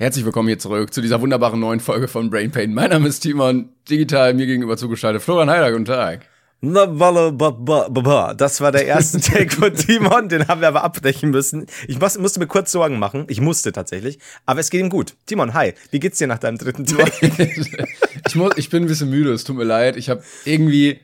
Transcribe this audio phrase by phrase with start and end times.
[0.00, 2.72] Herzlich willkommen hier zurück zu dieser wunderbaren neuen Folge von Brain Pain.
[2.72, 5.20] Mein Name ist Timon, digital mir gegenüber zugeschaltet.
[5.20, 6.24] Florian Heiler, guten Tag.
[8.36, 11.66] Das war der erste Take von Timon, den haben wir aber abbrechen müssen.
[11.88, 13.24] Ich musste mir kurz Sorgen machen.
[13.26, 14.20] Ich musste tatsächlich.
[14.46, 15.16] Aber es geht ihm gut.
[15.26, 15.74] Timon, hi.
[15.90, 17.26] Wie geht's dir nach deinem dritten Take?
[18.24, 19.96] ich, muss, ich bin ein bisschen müde, es tut mir leid.
[19.96, 21.00] Ich habe irgendwie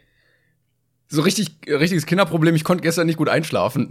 [1.08, 2.54] so richtig richtiges Kinderproblem.
[2.54, 3.88] Ich konnte gestern nicht gut einschlafen.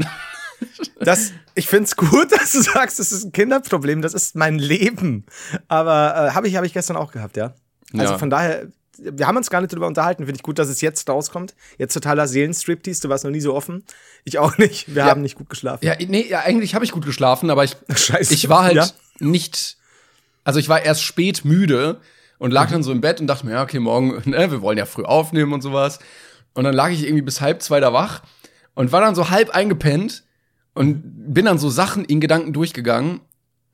[0.99, 4.01] Das, ich find's gut, dass du sagst, das ist ein Kinderproblem.
[4.01, 5.25] Das ist mein Leben.
[5.67, 7.53] Aber äh, habe ich, hab ich gestern auch gehabt, ja.
[7.97, 8.17] Also Ja.
[8.17, 10.25] von daher, wir haben uns gar nicht darüber unterhalten.
[10.25, 11.55] Finde ich gut, dass es jetzt rauskommt.
[11.77, 13.01] Jetzt totaler Seelenstriptease.
[13.01, 13.83] Du warst noch nie so offen.
[14.23, 14.93] Ich auch nicht.
[14.95, 15.85] Wir haben nicht gut geschlafen.
[15.85, 18.33] Ja, nee, ja, eigentlich habe ich gut geschlafen, aber ich, Scheiße.
[18.33, 18.87] ich war halt Ja.
[19.19, 19.77] nicht,
[20.43, 21.99] also ich war erst spät müde
[22.37, 24.77] und lag dann so im Bett und dachte mir, ja, okay, morgen, ne, wir wollen
[24.77, 25.99] ja früh aufnehmen und sowas.
[26.53, 28.21] Und dann lag ich irgendwie bis halb zwei da wach
[28.75, 30.23] und war dann so halb eingepennt
[30.73, 33.21] und bin dann so Sachen in Gedanken durchgegangen.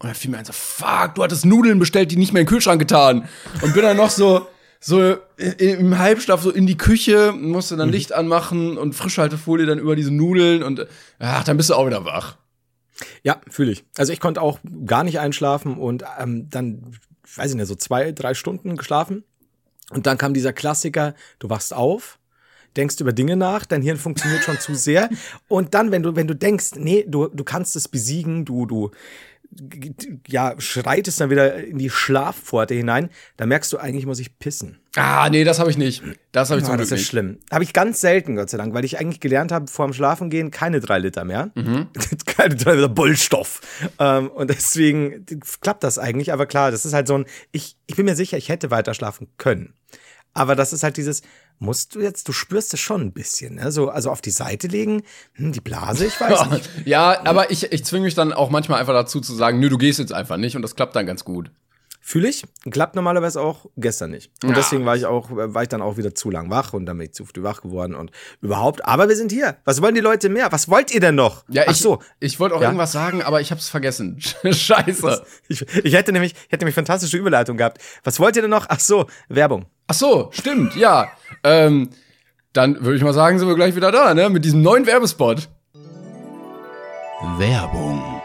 [0.02, 2.45] Und dann fiel mir ein so, fuck, du hattest Nudeln bestellt, die nicht mehr in
[2.45, 3.28] den Kühlschrank getan.
[3.61, 4.47] Und bin dann noch so,
[4.80, 5.17] so
[5.58, 10.11] im Halbschlaf so in die Küche, musste dann Licht anmachen und Frischhaltefolie dann über diese
[10.11, 10.88] Nudeln und
[11.19, 12.38] ach, dann bist du auch wieder wach.
[13.23, 13.84] Ja, fühle ich.
[13.97, 16.94] Also ich konnte auch gar nicht einschlafen und ähm, dann,
[17.36, 19.23] weiß ich nicht, so zwei, drei Stunden geschlafen.
[19.89, 22.19] Und dann kam dieser Klassiker, du wachst auf,
[22.78, 25.09] denkst über Dinge nach, dein Hirn funktioniert schon zu sehr.
[25.48, 28.92] Und dann, wenn du, wenn du denkst, nee, du, du kannst es besiegen, du, du,
[30.28, 34.80] ja, schreitest dann wieder in die Schlafpforte hinein, dann merkst du, eigentlich muss ich pissen.
[34.95, 36.03] Ah, nee, das habe ich nicht.
[36.31, 37.07] Das habe ich Ah, zum das Glück ist nicht.
[37.09, 37.40] schlimm.
[37.52, 40.51] Habe ich ganz selten, Gott sei Dank, weil ich eigentlich gelernt habe, vor dem Schlafengehen
[40.51, 41.50] keine drei Liter mehr.
[42.28, 43.62] keine drei Liter Bullstoff.
[43.97, 45.25] Ähm, und deswegen
[45.62, 46.31] klappt das eigentlich.
[46.31, 48.94] Aber klar, das ist halt so ein, ich, ich bin mir sicher, ich hätte weiter
[48.94, 49.74] schlafen können.
[50.34, 51.22] Aber das ist halt dieses,
[51.57, 53.72] musst du jetzt, du spürst es schon ein bisschen, ne?
[53.72, 55.03] So, also auf die Seite legen,
[55.34, 56.69] hm, die Blase, ich weiß nicht.
[56.85, 59.78] Ja, aber ich, ich zwinge mich dann auch manchmal einfach dazu zu sagen, nö, du
[59.78, 61.51] gehst jetzt einfach nicht und das klappt dann ganz gut.
[62.09, 62.44] Fühle ich.
[62.72, 64.31] Klappt normalerweise auch gestern nicht.
[64.44, 66.97] Und deswegen war ich auch, war ich dann auch wieder zu lang wach und dann
[66.97, 68.09] bin ich zu früh wach geworden und
[68.42, 68.84] überhaupt.
[68.84, 69.58] Aber wir sind hier.
[69.64, 70.52] Was wollen die Leute mehr?
[70.52, 71.44] Was wollt ihr denn noch?
[71.50, 72.00] Ja, Ach ich, so.
[72.19, 72.69] ich wollte auch Ja.
[72.69, 74.19] irgendwas sagen, aber ich habe es vergessen.
[74.44, 75.24] Scheiße.
[75.50, 77.80] Ich, ich hätte nämlich, ich hätte nämlich fantastische Überleitung gehabt.
[78.03, 78.66] Was wollt ihr denn noch?
[78.69, 79.68] Ach so, Werbung.
[79.86, 81.12] Ach so, stimmt, ja.
[81.44, 81.92] Ähm,
[82.53, 84.31] dann würde ich mal sagen, sind wir gleich wieder da, ne?
[84.31, 85.48] Mit diesem neuen Werbespot.
[87.38, 88.19] Werbung.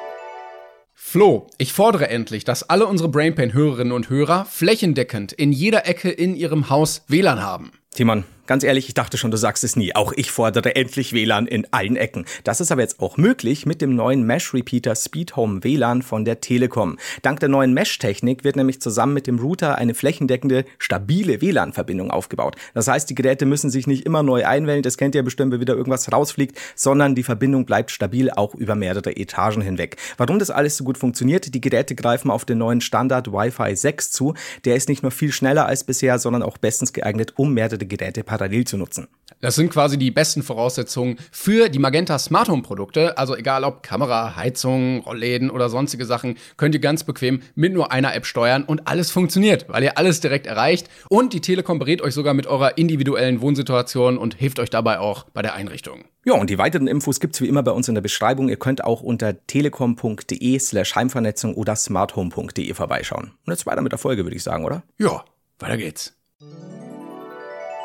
[1.14, 6.34] Flo, ich fordere endlich, dass alle unsere Brainpain-Hörerinnen und Hörer flächendeckend in jeder Ecke in
[6.34, 7.70] ihrem Haus WLAN haben.
[7.92, 9.94] Timon, ganz ehrlich, ich dachte schon, du sagst es nie.
[9.94, 12.24] Auch ich fordere endlich WLAN in allen Ecken.
[12.44, 16.40] Das ist aber jetzt auch möglich mit dem neuen Mesh-Repeater Speed Home WLAN von der
[16.40, 16.98] Telekom.
[17.22, 22.56] Dank der neuen Mesh-Technik wird nämlich zusammen mit dem Router eine flächendeckende, stabile WLAN-Verbindung aufgebaut.
[22.74, 25.60] Das heißt, die Geräte müssen sich nicht immer neu einwählen, das kennt ihr bestimmt, wenn
[25.60, 29.96] wieder irgendwas rausfliegt, sondern die Verbindung bleibt stabil auch über mehrere Etagen hinweg.
[30.16, 34.10] Warum das alles so gut funktioniert, die Geräte greifen auf den neuen Standard Wi-Fi 6
[34.10, 34.34] zu.
[34.64, 38.24] Der ist nicht nur viel schneller als bisher, sondern auch bestens geeignet, um mehrere Geräte
[38.34, 39.06] parallel zu nutzen.
[39.40, 43.16] Das sind quasi die besten Voraussetzungen für die Magenta Smart Home Produkte.
[43.16, 47.92] Also egal ob Kamera, Heizung, Rollläden oder sonstige Sachen, könnt ihr ganz bequem mit nur
[47.92, 50.88] einer App steuern und alles funktioniert, weil ihr alles direkt erreicht.
[51.08, 55.24] Und die Telekom berät euch sogar mit eurer individuellen Wohnsituation und hilft euch dabei auch
[55.32, 56.04] bei der Einrichtung.
[56.24, 58.48] Ja, und die weiteren Infos gibt's wie immer bei uns in der Beschreibung.
[58.48, 63.32] Ihr könnt auch unter telekom.de slash Heimvernetzung oder smarthome.de vorbeischauen.
[63.46, 64.82] Und jetzt weiter mit der Folge, würde ich sagen, oder?
[64.98, 65.24] Ja,
[65.58, 66.16] weiter geht's.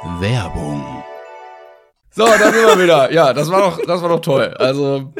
[0.03, 1.03] Werbung.
[2.11, 3.11] So, da sind wir wieder.
[3.11, 4.53] Ja, das war doch, das war doch toll.
[4.57, 5.13] Also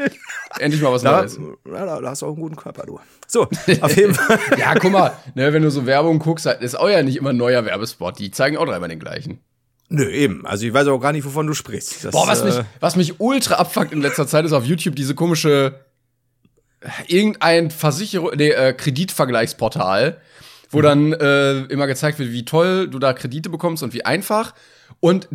[0.60, 1.40] endlich mal was Da, Neues.
[1.72, 3.00] ja, da, hast du auch einen guten Körper, du.
[3.28, 3.44] So,
[3.82, 4.40] auf jeden Fall.
[4.58, 7.38] Ja, guck mal, ne, wenn du so Werbung guckst, ist auch ja nicht immer ein
[7.38, 8.20] neuer Werbespot.
[8.20, 9.40] Die zeigen auch dreimal den gleichen.
[9.90, 10.46] Nö, eben.
[10.46, 12.06] Also ich weiß auch gar nicht, wovon du sprichst.
[12.06, 14.96] Das, Boah, was mich, äh, was mich ultra abfuckt in letzter Zeit ist auf YouTube
[14.96, 15.80] diese komische
[17.08, 20.22] irgendein Versicherung, nee, äh, Kreditvergleichsportal,
[20.72, 24.54] wo dann äh, immer gezeigt wird, wie toll du da Kredite bekommst und wie einfach.
[25.00, 25.28] Und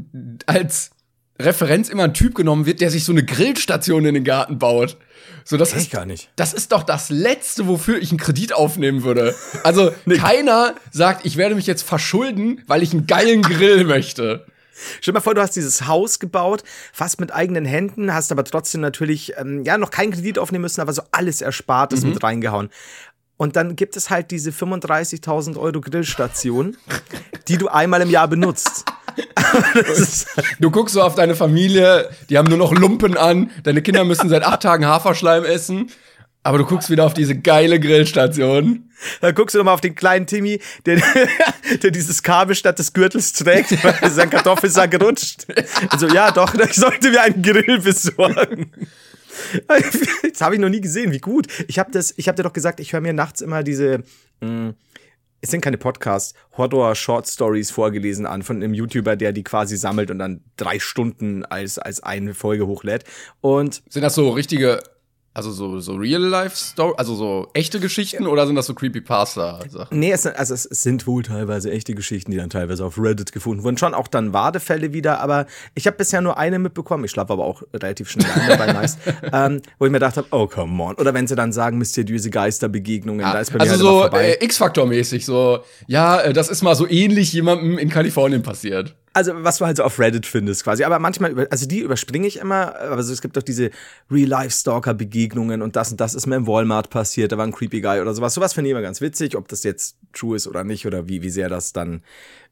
[0.46, 0.90] als
[1.38, 4.96] Referenz immer ein Typ genommen wird, der sich so eine Grillstation in den Garten baut.
[5.44, 6.30] So, das Kenn ich ist gar nicht.
[6.36, 9.34] Das ist doch das Letzte, wofür ich einen Kredit aufnehmen würde.
[9.64, 14.46] Also keiner sagt, ich werde mich jetzt verschulden, weil ich einen geilen Grill möchte.
[15.00, 18.44] Stell dir mal vor, du hast dieses Haus gebaut, fast mit eigenen Händen, hast aber
[18.44, 22.10] trotzdem natürlich, ähm, ja, noch keinen Kredit aufnehmen müssen, aber so alles Erspartes mhm.
[22.10, 22.70] mit reingehauen.
[23.36, 26.76] Und dann gibt es halt diese 35.000 Euro Grillstation,
[27.48, 28.84] die du einmal im Jahr benutzt.
[30.60, 34.28] Du guckst so auf deine Familie, die haben nur noch Lumpen an, deine Kinder müssen
[34.28, 35.90] seit acht Tagen Haferschleim essen,
[36.42, 38.90] aber du guckst wieder auf diese geile Grillstation.
[39.20, 41.00] Da guckst du nochmal auf den kleinen Timmy, der,
[41.82, 45.46] der dieses Kabel statt des Gürtels trägt, weil sein Kartoffelsack rutscht.
[45.88, 48.70] Also ja, doch, ich sollte mir einen Grill besorgen.
[50.32, 51.48] Das habe ich noch nie gesehen, wie gut.
[51.68, 54.04] Ich habe hab dir doch gesagt, ich höre mir nachts immer diese,
[54.40, 54.74] mh, mm,
[55.44, 60.18] es sind keine Podcasts, Horror-Short-Stories vorgelesen an von einem YouTuber, der die quasi sammelt und
[60.18, 63.04] dann drei Stunden als, als eine Folge hochlädt.
[63.42, 64.82] Und sind das so richtige
[65.34, 69.98] also so, so Real-Life-Story, also so echte Geschichten oder sind das so Creepypasta-Sachen?
[69.98, 73.32] Nee, es, sind, also es sind wohl teilweise echte Geschichten, die dann teilweise auf Reddit
[73.32, 73.76] gefunden wurden.
[73.76, 77.04] Schon auch dann Wadefälle wieder, aber ich habe bisher nur eine mitbekommen.
[77.04, 79.00] Ich schlafe aber auch relativ schnell ein dabei meist.
[79.32, 80.94] ähm, wo ich mir gedacht habe, oh come on.
[80.94, 84.16] Oder wenn sie dann sagen, mysteriöse Geisterbegegnungen, ja, da ist bei mir Also halt so
[84.16, 89.32] äh, X-Faktor-mäßig, so, ja, äh, das ist mal so ähnlich jemandem in Kalifornien passiert also
[89.36, 90.84] was du halt so auf Reddit findest quasi.
[90.84, 92.74] Aber manchmal, über, also die überspringe ich immer.
[92.76, 93.70] Also es gibt doch diese
[94.10, 97.32] Real-Life-Stalker-Begegnungen und das und das ist mir im Walmart passiert.
[97.32, 98.34] Da war ein creepy Guy oder sowas.
[98.34, 99.36] Sowas finde ich immer ganz witzig.
[99.36, 102.02] Ob das jetzt true ist oder nicht oder wie, wie sehr das dann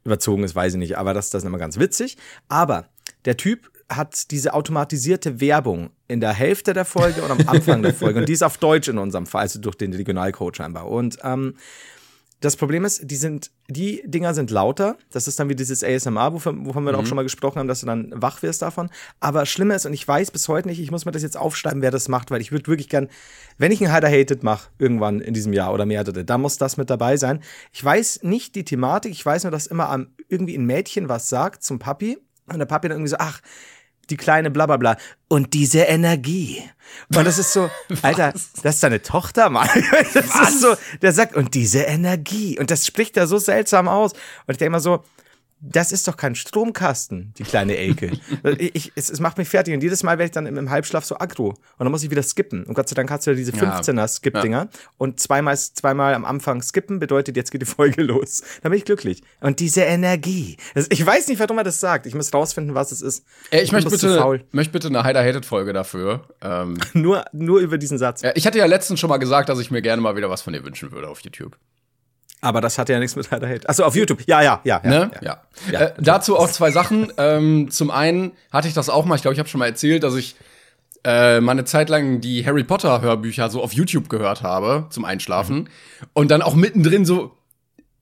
[0.05, 0.97] überzogen ist, weiß ich nicht.
[0.97, 2.17] Aber das, das ist immer ganz witzig.
[2.47, 2.87] Aber
[3.25, 7.93] der Typ hat diese automatisierte Werbung in der Hälfte der Folge und am Anfang der
[7.93, 8.21] Folge.
[8.21, 10.87] Und die ist auf Deutsch in unserem Fall, also durch den Regionalcode scheinbar.
[10.87, 11.55] Und ähm,
[12.43, 14.97] das Problem ist, die sind, die Dinger sind lauter.
[15.11, 16.99] Das ist dann wie dieses ASMR, wovon, wovon wir mhm.
[16.99, 18.89] auch schon mal gesprochen haben, dass du dann wach wirst davon.
[19.21, 21.81] Aber schlimmer ist, und ich weiß bis heute nicht, ich muss mir das jetzt aufschreiben,
[21.81, 23.07] wer das macht, weil ich würde wirklich gern,
[23.57, 26.75] wenn ich einen Hider Hated mache, irgendwann in diesem Jahr oder mehrere, da muss das
[26.75, 27.39] mit dabei sein.
[27.71, 31.63] Ich weiß nicht die Thematik, ich weiß nur, dass immer irgendwie ein Mädchen was sagt
[31.63, 32.17] zum Papi.
[32.47, 33.39] Und der Papi dann irgendwie so, ach,
[34.09, 34.97] die kleine Blablabla.
[35.27, 36.63] Und diese Energie.
[37.15, 37.69] Und das ist so,
[38.01, 39.67] Alter, das ist deine Tochter, Mann.
[40.13, 40.49] Das Was?
[40.49, 42.59] ist so, der sagt, und diese Energie.
[42.59, 44.13] Und das spricht er so seltsam aus.
[44.13, 45.03] Und ich denke mal so,
[45.65, 48.11] das ist doch kein Stromkasten, die kleine Elke.
[48.57, 51.05] ich, es, es, macht mich fertig und jedes Mal werde ich dann im, im, Halbschlaf
[51.05, 52.65] so aggro und dann muss ich wieder skippen.
[52.65, 54.79] Und Gott sei Dank hast du ja diese 15er Skip-Dinger ja.
[54.97, 58.43] und zweimal, zweimal am Anfang skippen bedeutet, jetzt geht die Folge los.
[58.61, 59.23] Dann bin ich glücklich.
[59.39, 60.57] Und diese Energie.
[60.75, 62.05] Das, ich weiß nicht, warum er das sagt.
[62.07, 63.25] Ich muss rausfinden, was es ist.
[63.49, 66.27] Ey, ich, ich möchte bitte, möchte bitte eine Heider-Hated-Folge dafür.
[66.41, 68.21] Ähm, nur, nur über diesen Satz.
[68.21, 70.41] Ja, ich hatte ja letztens schon mal gesagt, dass ich mir gerne mal wieder was
[70.41, 71.57] von dir wünschen würde auf YouTube.
[72.43, 73.69] Aber das hat ja nichts mit Heider Hate.
[73.69, 74.21] Achso, auf YouTube.
[74.27, 74.81] Ja, ja, ja.
[74.83, 75.11] ja, ne?
[75.21, 75.41] ja.
[75.71, 75.79] ja.
[75.79, 77.11] Äh, dazu auch zwei Sachen.
[77.17, 80.03] Ähm, zum einen hatte ich das auch mal, ich glaube, ich habe schon mal erzählt,
[80.03, 80.35] dass ich
[81.05, 85.05] äh, mal eine Zeit lang die Harry Potter Hörbücher so auf YouTube gehört habe zum
[85.05, 85.55] Einschlafen.
[85.55, 85.67] Mhm.
[86.11, 87.31] Und dann auch mittendrin so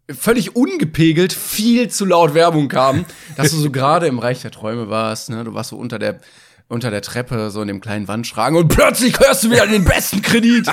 [0.09, 3.05] völlig ungepegelt viel zu laut Werbung kam,
[3.38, 5.43] dass du so gerade im Reich der Träume warst, ne?
[5.43, 6.19] Du warst so unter der
[6.71, 10.21] unter der Treppe, so in dem kleinen Wandschrank und plötzlich hörst du wieder den besten
[10.21, 10.68] Kredit.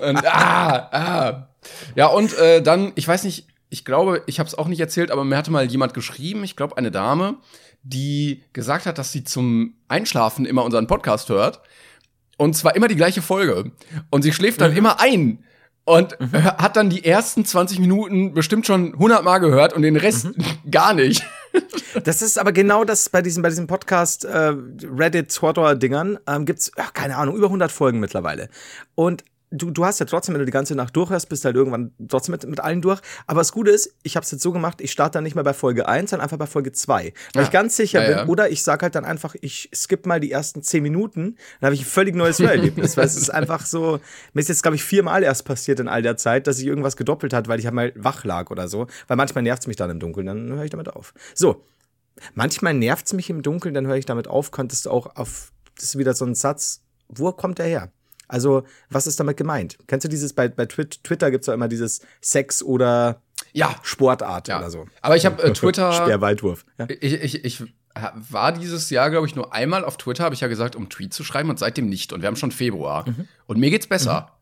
[0.00, 1.48] und ah, ah.
[1.94, 5.10] Ja, und äh, dann, ich weiß nicht, ich glaube, ich habe es auch nicht erzählt,
[5.10, 7.36] aber mir hatte mal jemand geschrieben, ich glaube eine Dame,
[7.82, 11.60] die gesagt hat, dass sie zum Einschlafen immer unseren Podcast hört.
[12.36, 13.72] Und zwar immer die gleiche Folge.
[14.10, 14.78] Und sie schläft dann mhm.
[14.78, 15.44] immer ein.
[15.84, 16.42] Und mhm.
[16.42, 20.70] hat dann die ersten 20 Minuten bestimmt schon 100 Mal gehört und den Rest mhm.
[20.70, 21.22] gar nicht.
[22.02, 24.52] Das ist aber genau das bei diesem, bei diesem Podcast äh,
[24.82, 28.48] Reddit Twitter Dingern ähm, gibt's ach, keine Ahnung über 100 Folgen mittlerweile.
[28.94, 31.92] Und du, du hast ja trotzdem, wenn du die ganze Nacht durchhörst, bist halt irgendwann
[32.08, 33.00] trotzdem mit, mit allen durch.
[33.26, 35.44] Aber das Gute ist, ich habe es jetzt so gemacht, ich starte dann nicht mehr
[35.44, 36.94] bei Folge 1, sondern einfach bei Folge 2.
[36.94, 37.42] Weil ja.
[37.42, 38.16] ich ganz sicher ja, bin.
[38.18, 38.26] Ja.
[38.26, 41.74] Oder ich sage halt dann einfach, ich skippe mal die ersten 10 Minuten, dann habe
[41.74, 42.96] ich ein völlig neues Hörerlebnis.
[42.96, 44.00] weil es ist einfach so,
[44.32, 46.96] mir ist jetzt, glaube ich, viermal erst passiert in all der Zeit, dass ich irgendwas
[46.96, 48.86] gedoppelt hat, weil ich halt mal wach lag oder so.
[49.06, 51.14] Weil manchmal nervt es mich dann im Dunkeln, dann höre ich damit auf.
[51.34, 51.64] So.
[52.34, 55.52] Manchmal nervt es mich im Dunkeln, dann höre ich damit auf, könntest du auch auf,
[55.74, 57.90] das ist wieder so ein Satz, wo kommt der her?
[58.28, 59.78] Also, was ist damit gemeint?
[59.86, 63.74] Kennst du dieses, bei, bei Twitter gibt es ja immer dieses Sex oder ja.
[63.82, 64.58] Sportart ja.
[64.58, 64.86] oder so.
[65.00, 65.92] Aber ich habe äh, Twitter.
[66.04, 66.64] Speerweitwurf.
[66.78, 66.86] Ja.
[67.00, 67.62] Ich, ich, ich
[68.14, 71.14] war dieses Jahr, glaube ich, nur einmal auf Twitter, habe ich ja gesagt, um Tweet
[71.14, 72.12] zu schreiben und seitdem nicht.
[72.12, 73.08] Und wir haben schon Februar.
[73.08, 73.28] Mhm.
[73.46, 74.22] Und mir geht's besser.
[74.22, 74.34] Mhm.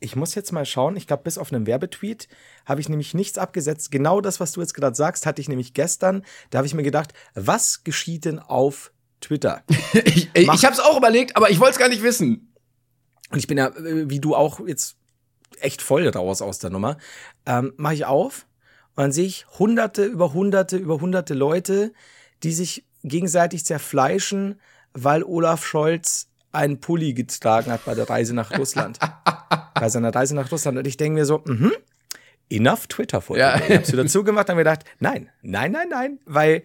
[0.00, 0.96] Ich muss jetzt mal schauen.
[0.96, 2.28] Ich glaube, bis auf einen Werbetweet
[2.64, 3.90] habe ich nämlich nichts abgesetzt.
[3.90, 6.24] Genau das, was du jetzt gerade sagst, hatte ich nämlich gestern.
[6.50, 9.62] Da habe ich mir gedacht, was geschieht denn auf Twitter?
[10.04, 12.47] ich ich habe es auch überlegt, aber ich wollte es gar nicht wissen.
[13.30, 14.96] Und ich bin ja, äh, wie du auch, jetzt
[15.60, 16.98] echt voll raus aus der Nummer.
[17.46, 18.46] Ähm, Mache ich auf
[18.94, 21.92] und dann sehe ich hunderte über hunderte über hunderte Leute,
[22.42, 24.60] die sich gegenseitig zerfleischen,
[24.92, 28.98] weil Olaf Scholz einen Pulli getragen hat bei der Reise nach Russland.
[29.74, 30.78] bei seiner Reise nach Russland.
[30.78, 31.72] Und ich denke mir so, mhm,
[32.50, 33.40] enough Twitter-Folge.
[33.40, 33.56] Ja.
[33.56, 36.64] Ich hab's wieder zugemacht und mir gedacht, nein, nein, nein, nein, weil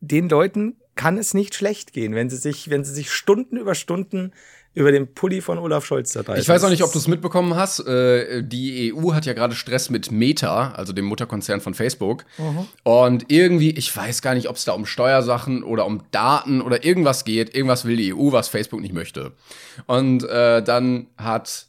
[0.00, 3.74] den Leuten kann es nicht schlecht gehen, wenn sie sich, wenn sie sich Stunden über
[3.74, 4.32] Stunden
[4.74, 6.40] über den Pulli von Olaf Scholz zerteilen.
[6.40, 7.80] Ich weiß auch nicht, ob du es mitbekommen hast.
[7.86, 12.24] Äh, die EU hat ja gerade Stress mit Meta, also dem Mutterkonzern von Facebook.
[12.82, 16.84] Und irgendwie, ich weiß gar nicht, ob es da um Steuersachen oder um Daten oder
[16.84, 17.54] irgendwas geht.
[17.54, 19.32] Irgendwas will die EU, was Facebook nicht möchte.
[19.86, 21.66] Und äh, dann hat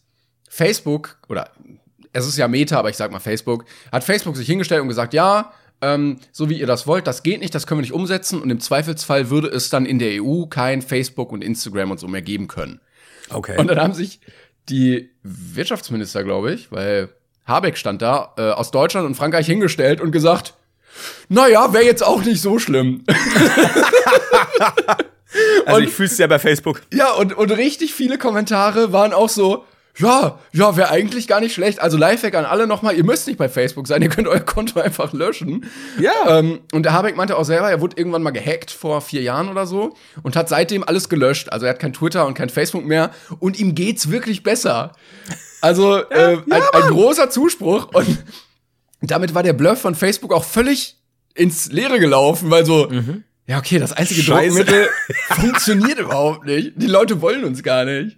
[0.49, 1.51] Facebook, oder
[2.11, 5.13] es ist ja Meta, aber ich sag mal Facebook, hat Facebook sich hingestellt und gesagt,
[5.13, 8.41] ja, ähm, so wie ihr das wollt, das geht nicht, das können wir nicht umsetzen
[8.41, 12.07] und im Zweifelsfall würde es dann in der EU kein Facebook und Instagram und so
[12.07, 12.79] mehr geben können.
[13.29, 13.57] Okay.
[13.57, 14.19] Und dann haben sich
[14.69, 17.09] die Wirtschaftsminister, glaube ich, weil
[17.45, 20.53] Habeck stand da, äh, aus Deutschland und Frankreich hingestellt und gesagt,
[21.29, 23.03] naja, wäre jetzt auch nicht so schlimm.
[25.65, 26.81] also und- ich fühl's ja bei Facebook.
[26.93, 29.65] ja, und, und richtig viele Kommentare waren auch so,
[29.97, 31.79] ja, ja, wäre eigentlich gar nicht schlecht.
[31.79, 34.79] Also Lifehack an alle nochmal, ihr müsst nicht bei Facebook sein, ihr könnt euer Konto
[34.81, 35.65] einfach löschen.
[35.99, 36.39] Ja.
[36.39, 39.47] Ähm, und der Habeck meinte auch selber, er wurde irgendwann mal gehackt vor vier Jahren
[39.47, 41.49] oder so und hat seitdem alles gelöscht.
[41.49, 44.91] Also er hat kein Twitter und kein Facebook mehr und ihm geht's wirklich besser.
[45.61, 48.05] Also äh, ein, ein großer Zuspruch und
[49.01, 50.97] damit war der Bluff von Facebook auch völlig
[51.35, 52.89] ins Leere gelaufen, weil so,
[53.47, 54.63] ja okay, das einzige Scheiße.
[54.63, 54.89] Druckmittel
[55.29, 56.73] funktioniert überhaupt nicht.
[56.75, 58.17] Die Leute wollen uns gar nicht.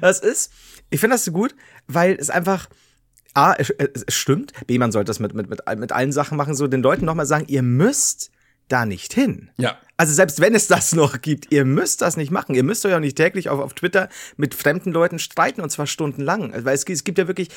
[0.00, 0.52] Das ist,
[0.90, 1.54] ich finde das so gut,
[1.86, 2.68] weil es einfach,
[3.34, 6.54] A, es, es stimmt, B, man sollte das mit, mit, mit, mit allen Sachen machen,
[6.54, 8.30] so den Leuten nochmal sagen, ihr müsst
[8.68, 9.50] da nicht hin.
[9.58, 9.76] Ja.
[9.96, 12.54] Also selbst wenn es das noch gibt, ihr müsst das nicht machen.
[12.54, 15.86] Ihr müsst euch auch nicht täglich auf, auf Twitter mit fremden Leuten streiten und zwar
[15.86, 16.52] stundenlang.
[16.52, 17.48] Also, Weil es, gibt- es gibt ja wirklich,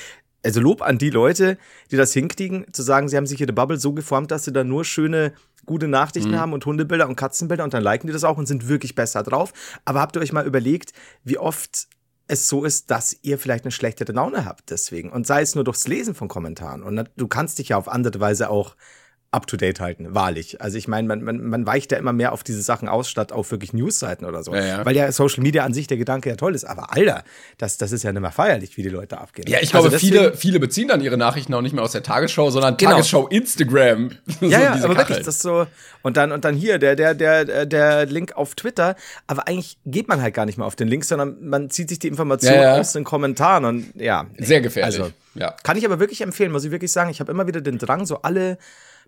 [0.44, 1.58] also Lob an die Leute,
[1.92, 4.64] die das hinkriegen, zu sagen, sie haben sich ihre Bubble so geformt, dass sie da
[4.64, 5.34] nur schöne,
[5.66, 8.68] gute Nachrichten haben und Hundebilder und Katzenbilder und dann liken die das auch und sind
[8.68, 9.52] wirklich besser drauf.
[9.86, 10.94] Aber habt ihr euch mal überlegt,
[11.24, 11.88] wie oft
[12.28, 15.12] es so ist, dass ihr vielleicht eine schlechtere Laune habt deswegen.
[15.12, 16.84] Und sei es nur durchs Lesen von Kommentaren.
[16.84, 18.76] Und du kannst dich ja auf andere Weise auch
[19.36, 20.62] up to date halten, wahrlich.
[20.62, 23.32] Also ich meine, man, man, man weicht ja immer mehr auf diese Sachen aus, statt
[23.32, 24.56] auf wirklich Newsseiten oder so.
[24.56, 24.86] Ja, ja.
[24.86, 26.64] Weil ja Social Media an sich der Gedanke ja toll ist.
[26.66, 27.24] Aber Alter,
[27.58, 29.48] das, das ist ja nicht mehr feierlich, wie die Leute abgehen.
[29.48, 31.92] Ja, ich Also glaube, deswegen- viele, viele beziehen dann ihre Nachrichten auch nicht mehr aus
[31.92, 32.92] der Tagesschau, sondern Genau.
[32.92, 34.12] Tagesschau Instagram.
[34.40, 35.68] So Ja, aber wirklich, das ist so.
[36.02, 38.96] Und dann, und dann hier, der, der, der, der Link auf Twitter.
[39.28, 42.00] Aber eigentlich geht man halt gar nicht mehr auf den Link, sondern man zieht sich
[42.00, 42.80] die Information Ja, ja.
[42.80, 44.26] aus den Kommentaren und ja.
[44.38, 44.46] nee.
[44.46, 45.00] Sehr gefährlich.
[45.00, 45.54] Also, ja.
[45.64, 47.10] Kann ich aber wirklich empfehlen, muss ich wirklich sagen.
[47.10, 48.58] Ich habe immer wieder den Drang, so alle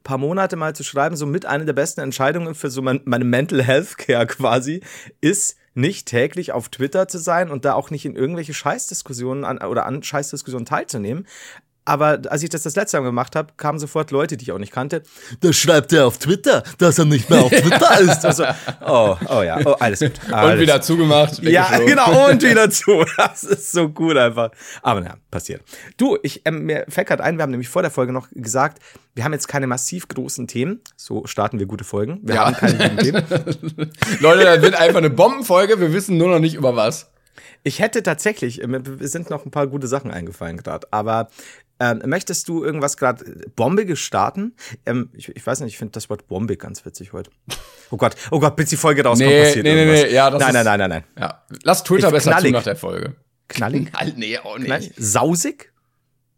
[0.07, 3.25] paar Monate mal zu schreiben, so mit einer der besten Entscheidungen für so mein, meine
[3.25, 4.81] Mental Health Care quasi,
[5.21, 9.59] ist nicht täglich auf Twitter zu sein und da auch nicht in irgendwelche Scheißdiskussionen an,
[9.59, 11.27] oder an Scheißdiskussionen teilzunehmen.
[11.88, 14.58] Aber als ich das das letzte Mal gemacht habe, kamen sofort Leute, die ich auch
[14.58, 15.03] nicht kannte.
[15.39, 18.25] Da schreibt er auf Twitter, dass er nicht mehr auf Twitter ist.
[18.25, 18.44] Also,
[18.86, 20.12] oh, oh ja, oh, alles gut.
[20.27, 21.41] Und Alles wieder zugemacht.
[21.44, 23.06] ja, genau, und wieder zu.
[23.15, 24.51] Das ist so gut einfach.
[24.82, 25.62] Aber naja, passiert.
[25.96, 28.79] Du, ich, ähm, mir fällt gerade ein, wir haben nämlich vor der Folge noch gesagt,
[29.15, 30.82] wir haben jetzt keine massiv großen Themen.
[30.98, 32.20] So starten wir gute Folgen.
[32.22, 32.46] Wir Ja.
[32.48, 33.24] haben keine guten Themen.
[34.20, 35.79] Leute, das wird einfach eine Bombenfolge.
[35.79, 37.10] Wir wissen nur noch nicht über was.
[37.63, 41.29] Ich hätte tatsächlich, äh, mir sind noch ein paar gute Sachen eingefallen gerade, aber
[41.79, 43.24] ähm, möchtest du irgendwas gerade
[43.55, 44.55] bombiges starten?
[44.86, 47.29] Ähm, ich, ich weiß nicht, ich finde das Wort bombig ganz witzig heute.
[47.91, 50.01] Oh Gott, oh Gott, bis die Folge rauskommt, Nee, passiert nee, nee, irgendwas.
[50.10, 51.24] nee, ja, das nein, ist- nein, nein, nein, nein.
[51.29, 51.43] Ja.
[51.63, 52.50] Lass Twitter Ich- besser knallig.
[52.51, 53.15] zu nach der Folge.
[53.48, 53.91] Knallig?
[53.93, 54.65] Knall, nee, auch nicht.
[54.67, 54.93] Knallig?
[54.98, 55.72] Sausig?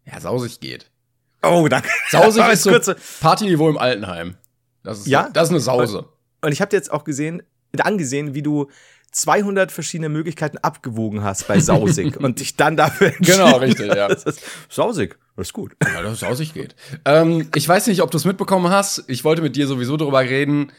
[0.06, 0.92] Ja, sausig geht.
[1.42, 1.88] Oh, danke.
[2.10, 4.36] Sausig ist so kurze- Partyniveau im Altenheim.
[4.84, 5.30] Das ist, Ja?
[5.34, 6.06] das ist eine Sause.
[6.42, 7.44] Und ich habe dir jetzt auch gesehen,
[7.80, 8.70] angesehen, wie du
[9.12, 14.08] 200 verschiedene Möglichkeiten abgewogen hast bei Sausig und dich dann dafür entschieden Genau, richtig, ja.
[14.10, 15.76] Das ist Sausig, das ist gut.
[15.84, 16.76] Ja, dass es sausig geht.
[17.06, 19.04] Ähm, ich weiß nicht, ob du es mitbekommen hast.
[19.08, 20.72] Ich wollte mit dir sowieso darüber reden.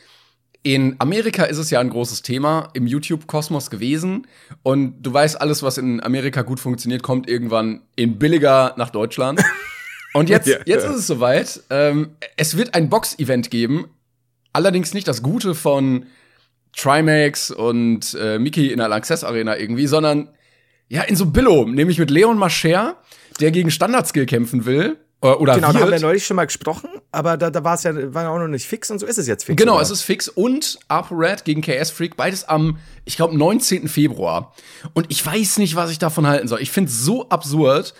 [0.62, 4.26] In Amerika ist es ja ein großes Thema im YouTube-Kosmos gewesen.
[4.62, 9.40] Und du weißt, alles, was in Amerika gut funktioniert, kommt irgendwann in billiger nach Deutschland.
[10.12, 10.58] Und jetzt, Ja.
[10.66, 11.62] jetzt ist es soweit.
[11.70, 13.86] Ähm, es wird ein Box-Event geben.
[14.52, 16.06] Allerdings nicht das Gute von
[16.76, 20.28] Trimax und äh, Mickey in der Lanxess Arena irgendwie, sondern
[20.90, 22.96] ja, in so Billo, nämlich mit Leon Mascher,
[23.40, 24.98] der gegen Standardskill kämpfen will.
[25.22, 25.82] äh, Oder Genau, da wird.
[25.84, 28.38] haben wir neulich schon mal gesprochen, aber da, da war es ja war ja auch
[28.38, 29.56] noch nicht fix und so ist es jetzt fix.
[29.56, 29.82] Genau, oder?
[29.82, 33.88] es ist fix und ApoRed gegen KS Freak, beides am, ich glaube, 19.
[33.88, 34.52] Februar.
[34.92, 36.60] Und ich weiß nicht, was ich davon halten soll.
[36.60, 37.94] Ich finde es so absurd.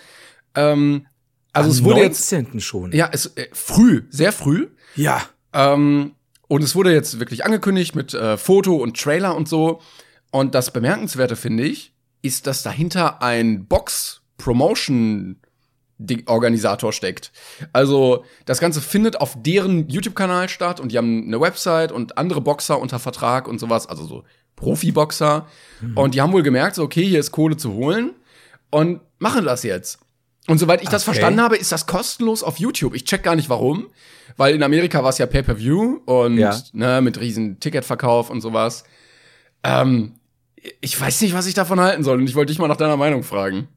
[0.53, 1.07] Ähm,
[1.53, 2.59] also Am es wurde jetzt, 19.
[2.59, 2.91] schon.
[2.91, 4.67] ja, es äh, früh, sehr früh.
[4.95, 5.21] ja.
[5.53, 6.13] Ähm,
[6.47, 9.81] und es wurde jetzt wirklich angekündigt mit äh, Foto und Trailer und so.
[10.31, 13.65] Und das Bemerkenswerte, finde ich, ist, dass dahinter ein
[15.99, 17.31] Box-Promotion-Organisator steckt.
[17.73, 22.41] Also das Ganze findet auf deren YouTube-Kanal statt und die haben eine Website und andere
[22.41, 24.23] Boxer unter Vertrag und sowas, also so
[24.55, 25.47] Profi-Boxer.
[25.95, 28.11] Und die haben wohl gemerkt, so, okay, hier ist Kohle zu holen
[28.69, 29.99] und machen das jetzt.
[30.47, 31.11] Und soweit ich das Okay.
[31.13, 32.93] verstanden habe, ist das kostenlos auf YouTube.
[32.95, 33.87] Ich check gar nicht warum,
[34.37, 36.59] weil in Amerika war es ja Pay-per-View und Ja.
[36.73, 38.83] ne, mit riesen Ticketverkauf und sowas.
[39.63, 40.13] Ähm,
[40.81, 42.97] ich weiß nicht, was ich davon halten soll und ich wollte dich mal nach deiner
[42.97, 43.67] Meinung fragen.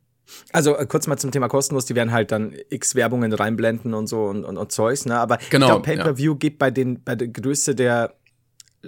[0.53, 4.07] Also äh, kurz mal zum Thema kostenlos, die werden halt dann x Werbungen reinblenden und
[4.07, 5.19] so und, und, und Zeugs, ne?
[5.19, 8.15] Aber Genau, ich glaube, Pay-Per-View geht bei den bei der Größe der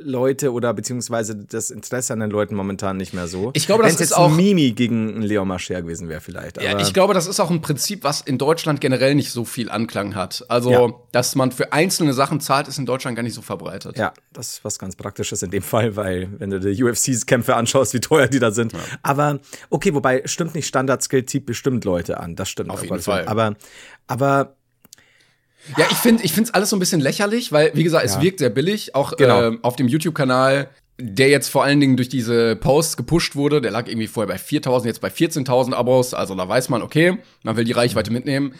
[0.02, 3.50] Leute oder beziehungsweise das Interesse an den Leuten momentan nicht mehr so.
[3.54, 6.60] Ich glaube, das Wenn's ist jetzt auch- ein Mimi gegen Leon Mascher gewesen wäre vielleicht.
[6.62, 9.70] Ja, ich glaube, das ist auch ein Prinzip, was in Deutschland generell nicht so viel
[9.70, 10.44] Anklang hat.
[10.48, 10.88] Also, Ja.
[11.12, 13.96] dass man für einzelne Sachen zahlt, ist in Deutschland gar nicht so verbreitet.
[13.98, 17.94] Ja, das ist was ganz Praktisches in dem Fall, weil wenn du die UFC-Kämpfe anschaust,
[17.94, 18.72] wie teuer die da sind.
[19.02, 22.36] Aber okay, wobei stimmt nicht, Standard-Skill zieht bestimmt Leute an.
[22.36, 23.00] Das stimmt Auf jeden.
[23.00, 23.26] Fall.
[23.26, 23.54] Aber,
[24.06, 24.56] aber
[25.76, 28.22] Ja, ich finde ich find's alles so ein bisschen lächerlich, weil, wie gesagt, es Ja.
[28.22, 28.94] wirkt sehr billig.
[28.94, 29.42] Auch Genau.
[29.42, 30.68] ähm, auf dem YouTube-Kanal,
[30.98, 34.38] der jetzt vor allen Dingen durch diese Posts gepusht wurde, der lag irgendwie vorher bei
[34.38, 36.14] 4.000, jetzt bei 14.000 Abos.
[36.14, 38.54] Also da weiß man, okay, man will die Reichweite mitnehmen.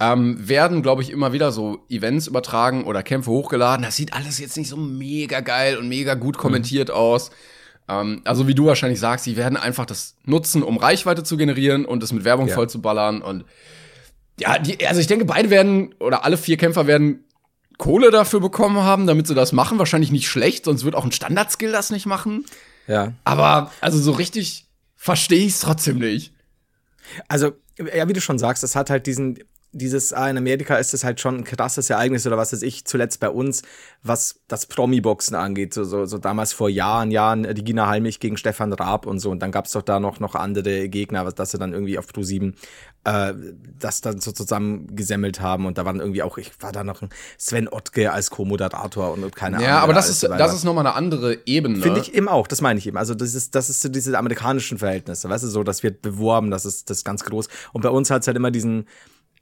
[0.00, 3.82] Ähm, werden, glaube ich, immer wieder so Events übertragen oder Kämpfe hochgeladen.
[3.84, 7.30] Das sieht alles jetzt nicht so mega geil und mega gut kommentiert aus.
[7.88, 11.84] Ähm, also wie du wahrscheinlich sagst, sie werden einfach das nutzen, um Reichweite zu generieren
[11.84, 12.54] und es mit Werbung Ja.
[12.54, 13.22] voll zu ballern.
[13.22, 13.44] Und
[14.40, 17.24] ja, die, also ich denke, beide werden oder alle vier Kämpfer werden
[17.78, 19.78] Kohle dafür bekommen haben, damit sie das machen.
[19.78, 22.44] Wahrscheinlich nicht schlecht, sonst wird auch ein Standardskill das nicht machen.
[22.86, 23.12] ja.
[23.24, 24.66] Aber also so richtig
[24.96, 26.32] verstehe ich es trotzdem nicht.
[27.28, 27.52] Also,
[27.94, 29.38] ja, wie du schon sagst, es hat halt diesen,
[29.72, 32.86] dieses, ah, in Amerika ist es halt schon ein krasses Ereignis oder was weiß ich,
[32.86, 33.62] zuletzt bei uns,
[34.02, 38.18] was das Promi-Boxen angeht, so, so, so damals vor Jahren, Jahren, äh, die Gina Halmich
[38.18, 41.34] gegen Stefan Raab und so, und dann gab's doch da noch, noch andere Gegner, was,
[41.34, 42.54] dass sie dann irgendwie auf Pro 7
[43.04, 43.34] äh,
[43.78, 47.10] das dann so zusammengesemmelt haben und da waren irgendwie auch, ich war da noch ein
[47.36, 49.68] Sven Ottke als Co-Moderator und, und keine Ahnung.
[49.68, 51.80] Ja, aber das ist, das ist nochmal eine andere Ebene.
[51.80, 52.96] Finde ich eben auch, das meine ich eben.
[52.96, 56.50] Also das ist, das ist so diese amerikanischen Verhältnisse, weißt du, so, das wird beworben,
[56.50, 57.48] das ist, das ist ganz groß.
[57.72, 58.86] Und bei uns hat's halt immer diesen,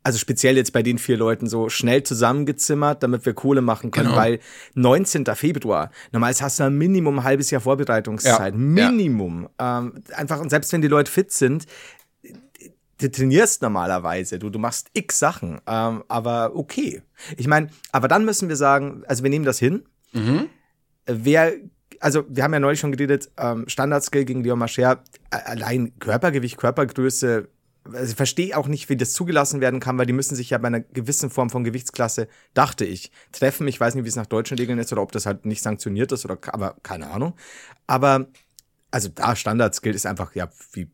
[0.07, 4.11] also speziell jetzt bei den vier Leuten so schnell zusammengezimmert, damit wir Kohle machen können,
[4.11, 4.19] Genau.
[4.21, 4.39] weil
[4.75, 5.25] 19.
[5.35, 9.49] Februar, normalerweise hast du ein Minimum ein halbes Jahr Vorbereitungszeit, Ja, Minimum.
[9.59, 11.67] Ähm, einfach, und selbst wenn die Leute fit sind,
[12.99, 17.03] du trainierst normalerweise, du, du machst x Sachen, ähm, aber okay.
[17.37, 19.83] Ich meine, aber dann müssen wir sagen, also wir nehmen das hin.
[21.07, 21.53] Wer,
[22.01, 27.49] also wir haben ja neulich schon geredet, ähm, Standardskill gegen Leon Mascher, allein Körpergewicht, Körpergröße,
[27.93, 30.59] also ich verstehe auch nicht, wie das zugelassen werden kann, weil die müssen sich ja
[30.59, 33.67] bei einer gewissen Form von Gewichtsklasse, dachte ich, treffen.
[33.69, 36.13] Ich weiß nicht, wie es nach deutschen Regeln ist oder ob das halt nicht sanktioniert
[36.13, 37.35] ist oder, aber keine Ahnung.
[37.87, 38.27] Aber,
[38.91, 40.89] also da Standardskill ist einfach, ja, wie,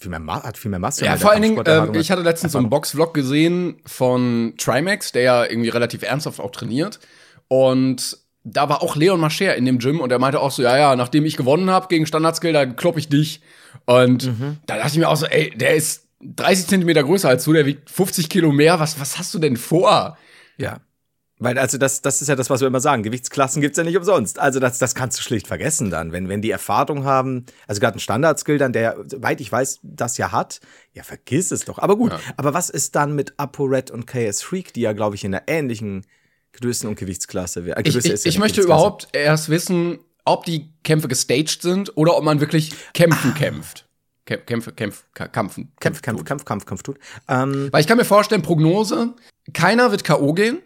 [0.00, 1.04] viel mehr, Ma- hat viel mehr Masse.
[1.04, 2.18] Ja, vor allen Dingen, ähm, ich hat.
[2.18, 7.00] hatte letztens so einen Boxvlog gesehen von Trimax, der ja irgendwie relativ ernsthaft auch trainiert.
[7.48, 10.76] Und da war auch Leon Mascher in dem Gym und er meinte auch so, ja,
[10.76, 13.40] ja, nachdem ich gewonnen habe gegen Standardskill, da klopp ich dich.
[13.86, 14.58] Und Mhm.
[14.66, 17.66] da dachte ich mir auch so, ey, der ist 30 Zentimeter größer als du, der
[17.66, 18.80] wiegt 50 Kilo mehr.
[18.80, 20.16] Was, was hast du denn vor?
[20.56, 20.80] Ja.
[21.38, 23.02] Weil, also, das, das ist ja das, was wir immer sagen.
[23.02, 24.38] Gewichtsklassen gibt's ja nicht umsonst.
[24.38, 26.12] Also, das, das kannst du schlicht vergessen dann.
[26.12, 30.16] Wenn, wenn die Erfahrung haben, also gerade ein Standardskill dann, der, soweit ich weiß, das
[30.16, 30.60] ja hat,
[30.92, 31.78] ja, vergiss es doch.
[31.78, 32.12] Aber gut.
[32.36, 35.44] Aber was ist dann mit ApoRed und KS Freak, die ja, glaube ich, in einer
[35.48, 36.06] ähnlichen
[36.56, 37.78] Größen- und Gewichtsklasse wäre?
[37.78, 41.96] Äh, Ich, ich, ist ja ich möchte überhaupt erst wissen, ob die Kämpfe gestaged sind
[41.96, 43.88] oder ob man wirklich kämpfen kämpft.
[44.26, 45.72] Kämpf, Kämpfe, Kämpf, Ka- Kampfen.
[45.80, 46.98] Kampf, Kampf, Kampf, Kampf, Kampf tut.
[47.28, 49.14] Ähm, Weil ich kann mir vorstellen, Prognose,
[49.52, 50.32] keiner wird K.O.
[50.32, 50.60] gehen.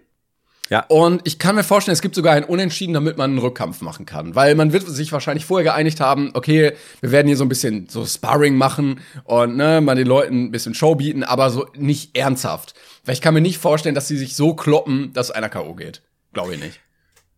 [0.71, 0.85] Ja.
[0.89, 4.05] Und ich kann mir vorstellen, es gibt sogar einen Unentschieden, damit man einen Rückkampf machen
[4.05, 4.35] kann.
[4.35, 7.89] Weil man wird sich wahrscheinlich vorher geeinigt haben, okay, wir werden hier so ein bisschen
[7.89, 12.15] so Sparring machen und ne, mal den Leuten ein bisschen Show bieten, aber so nicht
[12.17, 12.75] ernsthaft.
[13.07, 15.75] Weil ich kann mir nicht vorstellen, dass sie sich so kloppen, dass einer K.O.
[15.75, 16.03] geht.
[16.35, 16.81] Glaube ich nicht.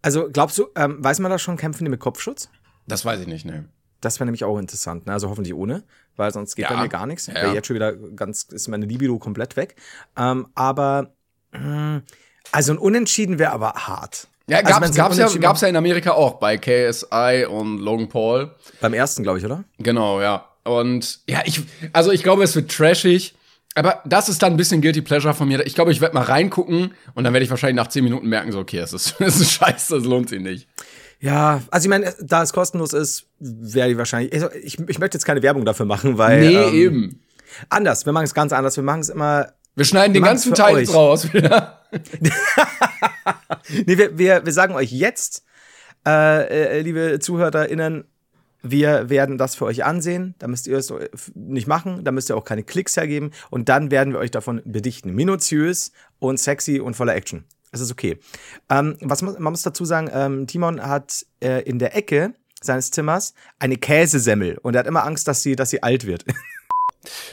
[0.03, 2.49] also, glaubst du, ähm, weiß man da schon, kämpfen die mit Kopfschutz?
[2.89, 3.69] Das weiß ich nicht, ne.
[4.01, 5.13] Das wäre nämlich auch interessant, ne?
[5.13, 5.85] Also hoffentlich ohne,
[6.21, 6.77] weil sonst geht Ja.
[6.77, 7.27] bei mir gar nichts.
[7.27, 9.75] Ja, jetzt schon wieder ganz, ist meine Libido komplett weg.
[10.17, 11.11] Ähm, aber
[11.53, 12.03] mh,
[12.53, 14.29] also ein Unentschieden wäre aber hart.
[14.47, 18.51] Ja, Also, gab's, ja, gab's ja in Amerika auch bei KSI und Logan Paul.
[18.81, 19.65] Beim ersten, glaube ich, oder?
[19.79, 20.47] Genau, ja.
[20.65, 23.35] Und ja, ich, also ich glaube, es wird trashig.
[23.77, 25.65] Aber das ist dann ein bisschen Guilty Pleasure von mir.
[25.65, 28.51] Ich glaube, ich werde mal reingucken und dann werde ich wahrscheinlich nach 10 Minuten merken,
[28.51, 30.69] so, okay, es ist, es ist scheiße, das lohnt sich nicht.
[31.21, 34.33] Ja, also ich meine, da es kostenlos ist, werde ich wahrscheinlich.
[34.33, 36.41] Also ich, ich möchte jetzt keine Werbung dafür machen, weil.
[36.41, 37.23] Nee, ähm, eben.
[37.69, 38.77] Anders, wir machen es ganz anders.
[38.77, 39.53] Wir machen es immer.
[39.75, 40.81] Wir schneiden den wir machen's ganzen Teil euch.
[40.83, 41.33] jetzt raus.
[41.33, 41.81] wieder.
[43.87, 45.45] Nee, wir, wir, wir sagen euch jetzt,
[46.07, 48.05] äh, äh, liebe ZuhörerInnen,
[48.63, 50.35] wir werden das für euch ansehen.
[50.39, 50.93] Da müsst ihr es
[51.35, 52.05] nicht machen.
[52.05, 53.31] Da müsst ihr auch keine Klicks hergeben.
[53.49, 55.13] Und dann werden wir euch davon bedichten.
[55.15, 57.45] Minutiös und sexy und voller Action.
[57.73, 58.19] Das ist okay.
[58.69, 62.91] Ähm, was muss, man muss dazu sagen, ähm, Timon hat äh, in der Ecke seines
[62.91, 66.25] Zimmers eine Käsesemmel und er hat immer Angst, dass sie, dass sie alt wird.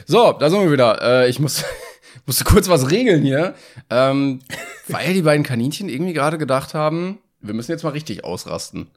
[0.05, 1.01] So, da sind wir wieder.
[1.01, 1.65] Äh, ich muss,
[2.25, 3.53] musste kurz was regeln hier.
[3.89, 4.39] Ähm,
[4.87, 8.89] weil die beiden Kaninchen irgendwie gerade gedacht haben, wir müssen jetzt mal richtig ausrasten.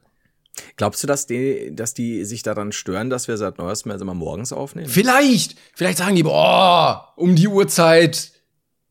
[0.77, 4.53] Glaubst du, dass die, dass die sich daran stören, dass wir seit neuestem immer morgens
[4.53, 4.87] aufnehmen?
[4.87, 8.31] Vielleicht, vielleicht sagen die, boah, um die Uhrzeit,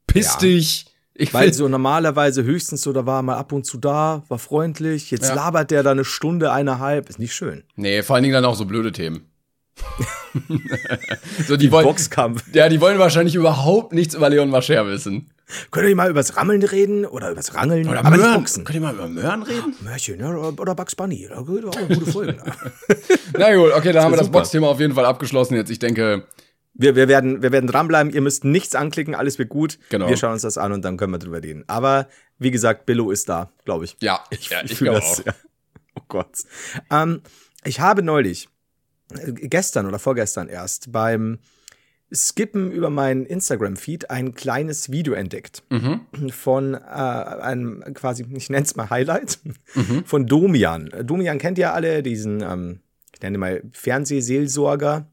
[0.07, 0.39] piss Ja.
[0.39, 0.87] dich.
[1.21, 5.11] Ich Weil so normalerweise höchstens so, da war mal ab und zu da, war freundlich.
[5.11, 5.35] Jetzt Ja.
[5.35, 7.11] labert der da eine Stunde, eineinhalb.
[7.11, 7.63] Ist nicht schön.
[7.77, 9.27] Nee, vor allen Dingen dann auch so blöde Themen.
[11.47, 12.43] so, die, wollen, Boxkampf.
[12.55, 15.31] ja, die wollen wahrscheinlich überhaupt nichts über Leon Mascher wissen.
[15.71, 17.89] Könnt ihr mal übers Rammeln reden oder übers Rangeln?
[17.89, 18.35] Oder aber Möhren.
[18.37, 18.65] Boxen.
[18.65, 19.75] Könnt ihr mal über Möhren reden?
[19.83, 21.27] Mörchen, ja, oder, oder Bugs Bunny.
[21.29, 22.41] Da auch gute Folgen.
[23.39, 24.39] Na gut, okay, dann haben wir das super.
[24.39, 25.55] Boxthema auf jeden Fall abgeschlossen.
[25.57, 26.25] Jetzt, ich denke,
[26.81, 28.13] wir, wir, werden, wir werden dranbleiben.
[28.13, 29.79] Ihr müsst nichts anklicken, alles wird gut.
[29.91, 30.09] Genau.
[30.09, 31.65] Wir schauen uns das an und dann können wir drüber reden.
[31.67, 33.97] Aber wie gesagt, Billo ist da, glaube ich.
[34.01, 35.25] ja, ich, ja, ich, fühl glaube auch.
[35.27, 35.35] ja.
[35.97, 36.39] Oh Gott.
[36.91, 37.23] Ähm,
[37.65, 38.49] ich habe neulich,
[39.13, 41.39] äh, gestern oder vorgestern erst, beim
[42.13, 46.01] Skippen über meinen Instagram-Feed ein kleines Video entdeckt Mhm.
[46.31, 49.39] von äh, einem quasi, ich nenne es mal Highlight,
[49.75, 50.05] Mhm.
[50.07, 50.91] von Domian.
[51.05, 52.81] Domian kennt ihr alle, diesen, ähm,
[53.15, 55.07] ich nenne ihn mal Fernsehseelsorger.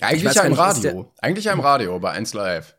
[0.00, 1.12] Eigentlich ja im Radio.
[1.20, 2.74] Eigentlich ja im Radio, bei 1 Live.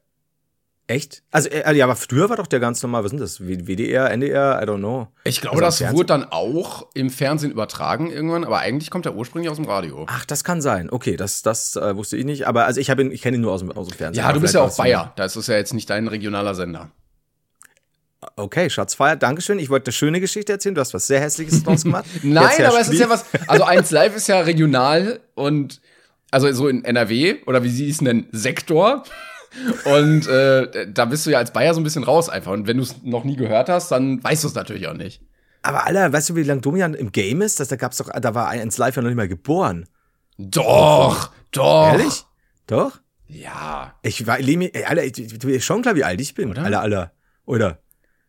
[0.87, 1.23] Echt?
[1.31, 3.39] Also, äh, ja, aber früher war doch der ganz normal, was sind das?
[3.39, 5.07] WDR, NDR, I don't know.
[5.23, 9.15] Ich glaube, Also das wurde dann auch im Fernsehen übertragen irgendwann, aber eigentlich kommt er
[9.15, 10.05] ursprünglich aus dem Radio.
[10.07, 10.91] Ach, das kann sein.
[10.91, 12.45] Okay, das, das äh, wusste ich nicht.
[12.45, 14.23] Aber also ich ihn, ich kenne ihn nur aus dem, aus dem Fernsehen.
[14.23, 15.11] Ja, du bist ja auch Bayer.
[15.15, 16.91] Da ist es ja jetzt nicht dein regionaler Sender.
[18.35, 19.57] Okay, Schatzfeier, Dankeschön.
[19.57, 20.75] Ich wollte eine schöne Geschichte erzählen.
[20.75, 22.05] Du hast was sehr Hässliches draus gemacht.
[22.21, 23.25] Nein, aber es ist ja was.
[23.47, 25.81] Also 1 Live ist ja regional und
[26.31, 29.03] also so in NRW oder wie sie es nennen, Sektor.
[29.85, 32.51] Und äh, da bist du ja als Bayer so ein bisschen raus einfach.
[32.51, 35.21] Und wenn du es noch nie gehört hast, dann weißt du es natürlich auch nicht.
[35.61, 37.59] Aber Alter, weißt du, wie lange Domian im Game ist?
[37.59, 39.87] Das, da gab's doch, da war eins live ja noch nicht mal geboren.
[40.37, 41.93] Doch, doch.
[41.93, 42.25] Ehrlich?
[42.67, 42.99] Doch?
[43.27, 43.95] Ja.
[44.03, 46.49] Ich war, Lemi, ey, Alter, ich, du bist schon klar, wie alt ich bin.
[46.49, 46.63] Oder?
[46.63, 47.11] Alter, Alter.
[47.45, 47.79] Oder?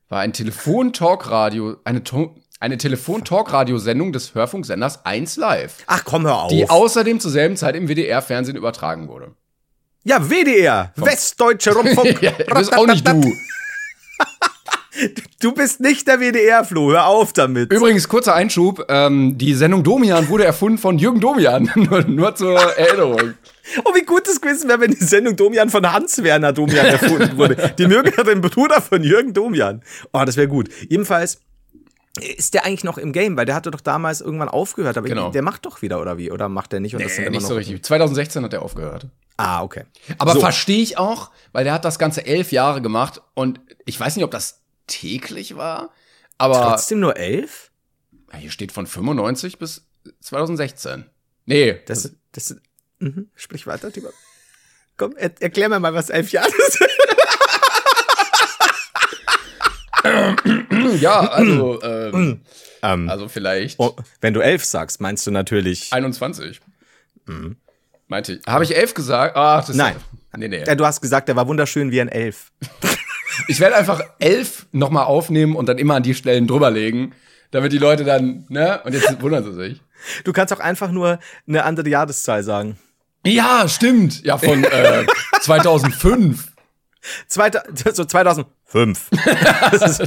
[0.08, 6.48] War ein Telefon-Talk-Radio, eine, To- eine Telefon-Talk-Radiosendung des Hörfunksenders 1 Live, Ach, komm, hör auf.
[6.48, 9.32] die außerdem zur selben Zeit im WDR-Fernsehen übertragen wurde.
[10.04, 10.92] ja, WDR.
[10.96, 12.22] Westdeutsche Rundfunk.
[12.22, 13.22] ja, du bist auch nicht du.
[15.40, 16.90] Du bist nicht der WDR, Flo.
[16.90, 17.70] Hör auf damit.
[17.70, 22.58] Übrigens, kurzer Einschub, ähm, die Sendung Domian wurde erfunden von Jürgen Domian, nur, nur zur
[22.58, 23.34] Erinnerung.
[23.84, 27.74] Oh, wie gut es gewesen wäre, wenn die Sendung Domian von Hans-Werner Domian erfunden wurde.
[27.78, 29.82] Die den Bruder von Jürgen Domian.
[30.12, 30.70] Oh, das wäre gut.
[30.88, 31.40] Jedenfalls
[32.20, 34.96] ist der eigentlich noch im Game, weil der hatte doch damals irgendwann aufgehört.
[34.96, 35.30] Aber Genau.
[35.30, 36.30] der macht doch wieder, oder wie?
[36.30, 36.94] Oder macht der nicht?
[36.94, 37.82] Und das sind immer nicht noch so richtig.
[37.84, 39.06] 2016 hat er aufgehört.
[39.36, 39.84] Ah, okay.
[40.18, 40.40] Aber So.
[40.40, 44.24] verstehe ich auch, weil der hat das Ganze elf Jahre gemacht und ich weiß nicht,
[44.24, 45.90] ob das täglich war,
[46.38, 47.70] aber Trotzdem nur elf?
[48.34, 49.86] Hier steht von 95 bis
[50.20, 51.06] 2016.
[51.46, 52.56] Nee, Das, das,
[52.98, 53.30] mhm.
[53.34, 54.12] sprich weiter, Tibor.
[54.96, 56.90] Komm, er, erklär mir mal, was elf Jahre sind.
[61.00, 62.40] Ja, also, ähm,
[62.82, 65.92] Ähm, also vielleicht oh, wenn du elf sagst, meinst du natürlich.
[65.92, 66.60] 21.
[68.08, 68.46] Meinte ich.
[68.46, 69.36] Habe ich elf gesagt?
[69.36, 69.96] Ach, das Nein.
[70.36, 70.64] Nee, nee.
[70.66, 72.52] Ja, du hast gesagt, der war wunderschön wie ein Elf.
[73.48, 77.14] Ich werde einfach elf nochmal aufnehmen und dann immer an die Stellen drüberlegen,
[77.50, 78.80] damit die Leute dann, ne?
[78.82, 79.82] Und jetzt wundern sie sich.
[80.24, 82.78] Du kannst auch einfach nur eine andere Jahreszahl sagen.
[83.26, 84.24] Ja, stimmt.
[84.24, 85.04] Ja, von äh,
[85.42, 86.50] 2005.
[87.28, 88.46] Zweiter, so 2005.
[89.72, 90.02] Ist-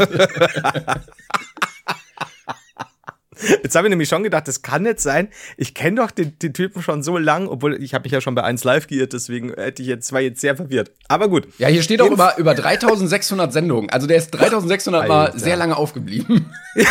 [3.63, 5.29] Jetzt habe ich nämlich schon gedacht, das kann nicht sein.
[5.55, 8.35] Ich kenne doch den, den Typen schon so lang, obwohl ich habe mich ja schon
[8.35, 10.91] bei 1 Live geirrt, deswegen hätte ich jetzt, war jetzt sehr verwirrt.
[11.07, 11.47] Aber gut.
[11.57, 13.89] Ja, hier steht auch über, über 3600 Sendungen.
[13.91, 16.51] Also der ist 3600 Mal sehr lange aufgeblieben.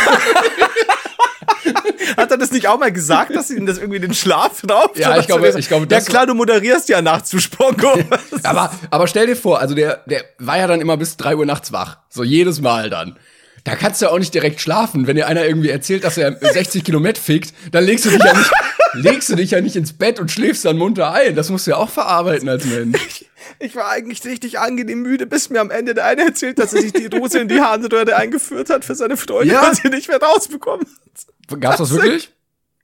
[2.17, 4.97] Hat er das nicht auch mal gesagt, dass ihn das irgendwie den Schlaf raubt?
[4.97, 7.93] Ja, ich glaube- ich glaube, Ja das- klar, du moderierst ja nachts zu Spongo.
[8.43, 11.45] Aber, aber stell dir vor, also der, der war ja dann immer bis 3 Uhr
[11.45, 11.97] nachts wach.
[12.09, 13.17] So jedes Mal dann.
[13.65, 15.05] Da kannst du ja auch nicht direkt schlafen.
[15.07, 18.33] Wenn dir einer irgendwie erzählt, dass er 60 Kilometer fickt, dann legst du dich ja
[18.33, 18.51] nicht,
[18.93, 21.35] legst du dich ja nicht ins Bett und schläfst dann munter ein.
[21.35, 23.25] Das musst du ja auch verarbeiten als Mensch.
[23.59, 26.81] Ich war eigentlich richtig angenehm müde, bis mir am Ende der eine erzählt, dass er
[26.81, 29.63] sich die Dose in die Harnröhre eingeführt hat für seine Freundin, Ja.
[29.63, 31.25] weil sie nicht mehr rausbekommen hat.
[31.59, 32.31] Gab's das wirklich?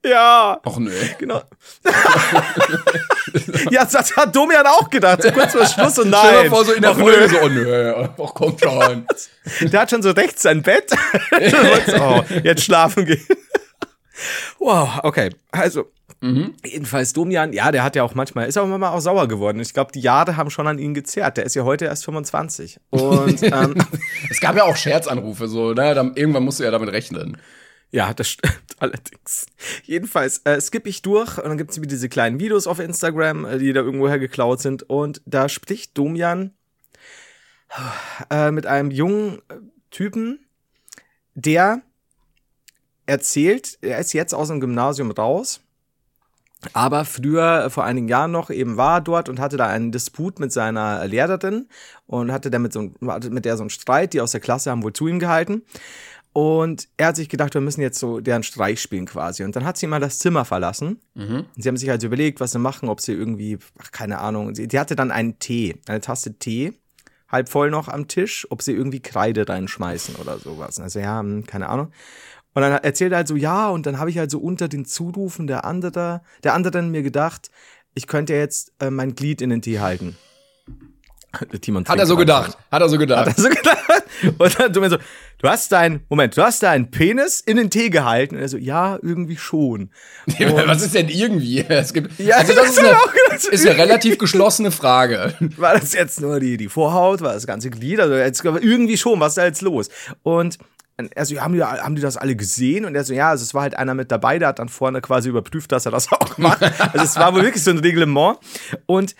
[0.04, 0.60] Ja.
[0.64, 0.92] Och nö.
[1.18, 1.42] Genau.
[3.70, 5.22] ja, das hat Domian auch gedacht.
[5.22, 6.50] So kurz vor Schluss und Stell dir nein.
[6.50, 7.28] vor, so in der Och, Folge nö.
[7.28, 9.06] so, oh nö, ach komm schon.
[9.72, 10.90] Der hat schon so rechts sein Bett.
[12.00, 13.24] Oh, jetzt schlafen gehen.
[14.58, 15.30] Wow, okay.
[15.50, 15.90] Also,
[16.64, 19.60] jedenfalls Domian, ja, der hat ja auch manchmal, ist auch immer mal auch sauer geworden.
[19.60, 21.36] Ich glaube, die Jahre haben schon an ihn gezerrt.
[21.36, 22.80] Der ist ja heute erst 25.
[22.90, 23.74] Und ähm,
[24.30, 25.94] Es gab ja auch Scherzanrufe, so, ne?
[25.94, 27.36] Dann, irgendwann musst du ja damit rechnen.
[27.90, 29.46] Ja, das stimmt allerdings.
[29.84, 33.44] Jedenfalls äh, skippe ich durch und dann gibt es wieder diese kleinen Videos auf Instagram,
[33.44, 34.82] äh, die da irgendwoher geklaut sind.
[34.84, 36.52] Und da spricht Domian
[38.30, 39.56] äh, mit einem jungen äh,
[39.90, 40.46] Typen,
[41.34, 41.82] der
[43.06, 45.60] erzählt, er ist jetzt aus dem Gymnasium raus,
[46.72, 50.40] aber früher, äh, vor einigen Jahren noch, eben war dort und hatte da einen Disput
[50.40, 51.68] mit seiner Lehrerin
[52.06, 54.92] und hatte damit so, mit der so einen Streit, die aus der Klasse haben wohl
[54.92, 55.62] zu ihm gehalten.
[56.36, 59.42] Und er hat sich gedacht, wir müssen jetzt so deren Streich spielen quasi.
[59.42, 61.00] Und dann hat sie mal das Zimmer verlassen.
[61.14, 61.46] Mhm.
[61.56, 64.54] Sie haben sich also überlegt, was sie machen, ob sie irgendwie, ach, keine Ahnung.
[64.54, 66.74] Sie, die hatte dann einen Tee, eine Tasse Tee,
[67.30, 70.78] halb voll noch am Tisch, ob sie irgendwie Kreide reinschmeißen oder sowas.
[70.78, 71.90] Also ja, hm, keine Ahnung.
[72.52, 74.84] Und dann erzählt er halt so, ja, und dann habe ich halt so unter den
[74.84, 77.50] Zurufen der andere, der anderen mir gedacht,
[77.94, 80.18] ich könnte jetzt äh, mein Glied in den Tee halten.
[81.62, 82.58] Timon Hat er so gedacht.
[82.70, 83.26] Hat er so gedacht.
[83.26, 83.95] Hat er so gedacht.
[84.38, 84.98] Und dann du mir so,
[85.38, 88.36] du hast deinen, Moment, du hast deinen Penis in den Tee gehalten.
[88.36, 89.90] Und er so, ja, irgendwie schon.
[90.38, 91.60] Ja, was ist denn irgendwie?
[91.68, 92.96] Es gibt, ja, also das, ist eine,
[93.52, 95.34] ist eine relativ geschlossene Frage.
[95.56, 98.00] War das jetzt nur die, die Vorhaut, war das ganze Glied?
[98.00, 99.88] Also jetzt, irgendwie schon, was ist da jetzt los?
[100.22, 100.58] Und
[101.14, 102.84] also haben die, haben die das alle gesehen?
[102.84, 105.00] Und er so, ja, also es war halt einer mit dabei, der hat dann vorne
[105.00, 106.62] quasi überprüft, dass er das auch macht.
[106.62, 108.38] Also es war wohl wirklich so ein Reglement.
[108.86, 109.14] Und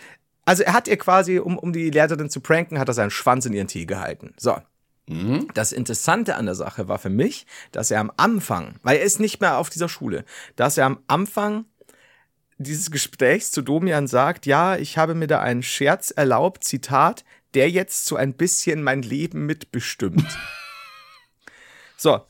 [0.45, 3.45] also er hat ihr quasi, um, um die Lehrerin zu pranken, hat er seinen Schwanz
[3.45, 4.33] in ihren Tee gehalten.
[4.37, 4.55] So.
[5.07, 5.47] Mhm.
[5.53, 9.19] Das Interessante an der Sache war für mich, dass er am Anfang, weil er ist
[9.19, 11.65] nicht mehr auf dieser Schule, dass er am Anfang
[12.57, 17.69] dieses Gesprächs zu Domian sagt, ja, ich habe mir da einen Scherz erlaubt, Zitat, der
[17.69, 20.25] jetzt so ein bisschen mein Leben mitbestimmt.
[21.97, 22.21] so,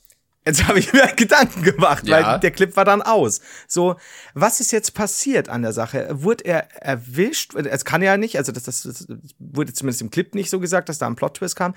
[0.48, 2.26] Jetzt habe ich mir Gedanken gemacht, ja.
[2.26, 3.42] weil der Clip war dann aus.
[3.68, 3.98] So,
[4.34, 6.08] was ist jetzt passiert an der Sache?
[6.10, 7.54] Wurde er erwischt?
[7.54, 9.08] Es kann ja nicht, also das, das, das
[9.40, 11.76] wurde zumindest im Clip nicht so gesagt, dass da ein Plot-Twist kam.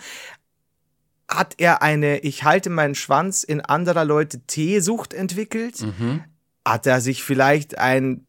[1.31, 5.81] Hat er eine Ich halte meinen Schwanz in anderer Leute T-Sucht entwickelt?
[5.81, 6.25] Mhm.
[6.67, 8.27] Hat er sich vielleicht ein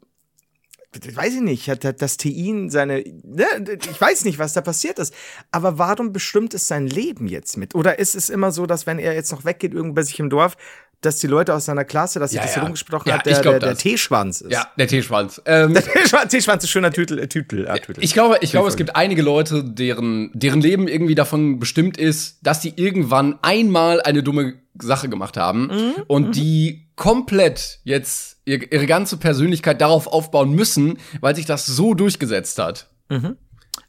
[0.93, 3.45] weiß ich nicht, hat das Tein seine, ne,
[3.89, 5.13] ich weiß nicht, was da passiert ist.
[5.49, 7.75] Aber warum bestimmt es sein Leben jetzt mit?
[7.75, 10.29] Oder ist es immer so, dass wenn er jetzt noch weggeht, irgendwo bei sich im
[10.29, 10.57] Dorf,
[11.01, 12.61] dass die Leute aus seiner Klasse, dass sich ja, das ja.
[12.61, 14.51] rumgesprochen ja, hat, der, der, der Teeschwanz ist.
[14.51, 15.41] Ja, der Teeschwanz.
[15.45, 17.17] Ähm, der Teeschwanz, Teeschwanz ist schöner Titel.
[17.17, 18.03] Äh, Titel, äh, Titel.
[18.03, 22.37] Ich glaube, ich glaube, es gibt einige Leute, deren, deren Leben irgendwie davon bestimmt ist,
[22.43, 26.03] dass die irgendwann einmal eine dumme Sache gemacht haben mhm.
[26.07, 26.31] und mhm.
[26.33, 32.87] die komplett jetzt ihre ganze Persönlichkeit darauf aufbauen müssen, weil sich das so durchgesetzt hat.
[33.09, 33.37] Mhm.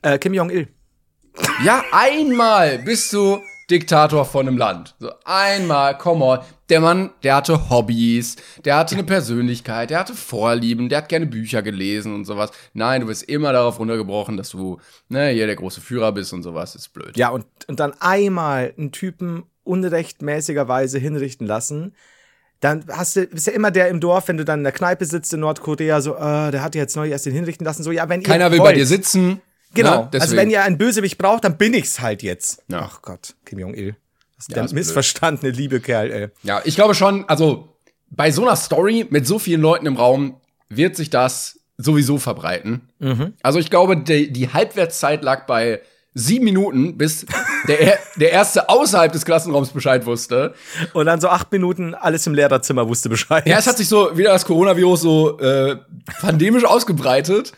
[0.03, 0.69] Äh, Kim Jong-il.
[1.65, 3.39] Ja, einmal bist du
[3.71, 4.95] Diktator von einem Land.
[4.99, 6.39] So einmal, come on.
[6.73, 11.27] Der Mann, der hatte Hobbys, der hatte eine Persönlichkeit, der hatte Vorlieben, der hat gerne
[11.27, 12.51] Bücher gelesen und sowas.
[12.73, 14.81] Nein, du bist immer darauf runtergebrochen, dass du,
[15.11, 17.15] ne, hier der große Führer bist und sowas, ist blöd.
[17.19, 21.95] Ja, und, und dann einmal einen Typen unrechtmäßigerweise hinrichten lassen,
[22.61, 25.05] dann hast du, bist ja immer der im Dorf, wenn du dann in der Kneipe
[25.05, 28.09] sitzt in Nordkorea, so, äh, der hat jetzt neu erst den hinrichten lassen, so, ja,
[28.09, 29.43] wenn Keiner will wollt, bei dir sitzen.
[29.75, 30.09] Genau.
[30.11, 30.21] Ne?
[30.21, 32.63] Also wenn ihr einen Bösewicht braucht, dann bin ich's halt jetzt.
[32.69, 32.89] Ja.
[32.91, 33.95] Ach Gott, Kim Jong-il.
[34.49, 36.29] Der ja, missverstandene liebe Kerl, ey.
[36.43, 37.77] Ja, ich glaube schon, also
[38.11, 40.37] bei so einer Story mit so vielen Leuten im Raum
[40.69, 42.89] wird sich das sowieso verbreiten.
[42.99, 43.35] Mhm.
[43.43, 45.81] Also ich glaube, die, die Halbwertszeit lag bei
[46.15, 47.27] sieben Minuten, bis
[47.69, 50.55] der, der Erste außerhalb des Klassenraums Bescheid wusste.
[50.93, 53.47] Und dann so acht Minuten alles im Lehrerzimmer wusste Bescheid.
[53.47, 55.77] Ja, es hat sich so wieder das Coronavirus so äh,
[56.21, 57.53] pandemisch ausgebreitet.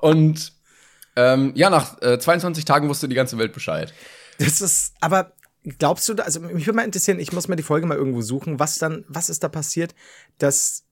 [0.00, 0.52] Und
[1.16, 3.92] ähm, ja, nach äh, 22 Tagen wusste die ganze Welt Bescheid.
[4.38, 5.32] Das ist, aber
[5.78, 8.22] glaubst du, da, also mich würde mal interessieren, ich muss mir die Folge mal irgendwo
[8.22, 9.94] suchen, was dann, was ist da passiert,
[10.38, 10.84] dass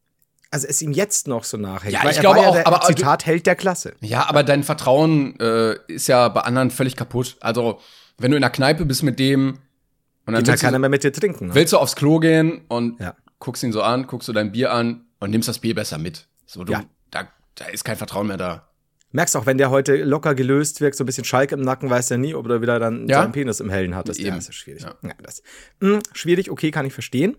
[0.50, 1.94] also es ihm jetzt noch so nachhängt.
[1.94, 3.94] Ja, ich glaube ja auch, der, aber Zitat du, Held der Klasse.
[4.00, 7.36] Ja, aber dein Vertrauen äh, ist ja bei anderen völlig kaputt.
[7.40, 7.80] Also
[8.18, 9.58] wenn du in der Kneipe bist mit dem
[10.26, 11.48] und dann willst keiner du, mehr mit dir trinken.
[11.48, 11.54] Ne?
[11.54, 13.16] Willst du aufs Klo gehen und ja.
[13.40, 16.28] guckst ihn so an, guckst du dein Bier an und nimmst das Bier besser mit.
[16.46, 16.84] So, du, ja.
[17.10, 18.68] da, da ist kein Vertrauen mehr da.
[19.14, 22.10] Merkst auch, wenn der heute locker gelöst wirkt, so ein bisschen Schalk im Nacken, weiß
[22.10, 23.20] er nie, ob er wieder dann ja?
[23.20, 24.08] seinen Penis im Hellen hat.
[24.08, 24.82] Das, ja, ist schwierig.
[24.82, 24.96] Ja.
[25.02, 25.40] Ja, das,
[25.78, 27.36] mh, hm, schwierig, okay, kann ich verstehen.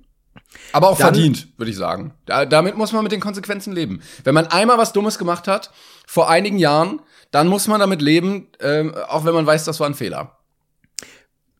[0.71, 2.13] Aber auch Dann, verdient, würde ich sagen.
[2.25, 4.01] Da, damit muss man mit den Konsequenzen leben.
[4.23, 5.69] Wenn man einmal was Dummes gemacht hat,
[6.07, 9.87] vor einigen Jahren, dann muss man damit leben, ähm, auch wenn man weiß, das war
[9.87, 10.37] ein Fehler.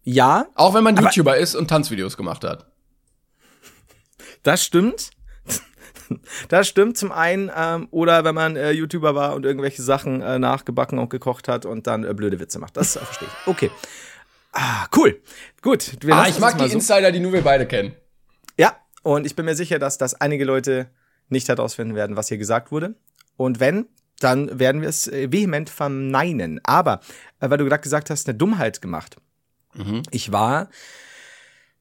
[0.04, 0.45] Ja.
[0.56, 2.67] Auch wenn man YouTuber ist und Tanzvideos gemacht hat.
[4.43, 5.10] Das stimmt.
[6.50, 10.39] Das stimmt zum einen, ähm, oder wenn man äh, YouTuber war und irgendwelche Sachen äh,
[10.39, 12.78] nachgebacken und gekocht hat und dann äh, blöde Witze macht.
[12.78, 13.48] Das verstehe ich.
[13.48, 13.72] Okay.
[14.52, 15.22] Ah, cool.
[15.62, 15.98] Gut.
[16.10, 16.76] ah, ich mag die so.
[16.76, 17.94] Insider, die nur wir beide kennen.
[18.58, 20.89] Ja, und ich bin mir sicher, dass das einige Leute
[21.30, 22.96] nicht herausfinden werden, was hier gesagt wurde.
[23.38, 23.88] Und wenn,
[24.20, 26.62] dann werden wir es äh, vehement verneinen.
[26.63, 27.02] Aber,
[27.39, 29.18] äh, weil du gerade gesagt hast, eine Dummheit gemacht.
[29.74, 30.04] Mhm.
[30.12, 30.70] Ich war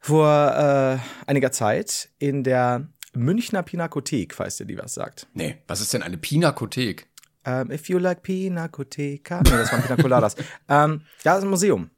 [0.01, 5.27] vor äh, einiger Zeit in der Münchner Pinakothek, falls dir die was sagt.
[5.35, 7.07] Nee, was ist denn eine Pinakothek?
[7.47, 9.43] Um, ähm, if you like Pinacoteca.
[9.43, 10.35] Nee, das waren Pinacoladas.
[10.35, 11.91] um, ähm, ja, das ist ein Museum.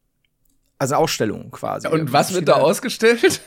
[0.78, 1.88] Also Ausstellungen quasi.
[1.88, 3.40] Und was wird da ausgestellt?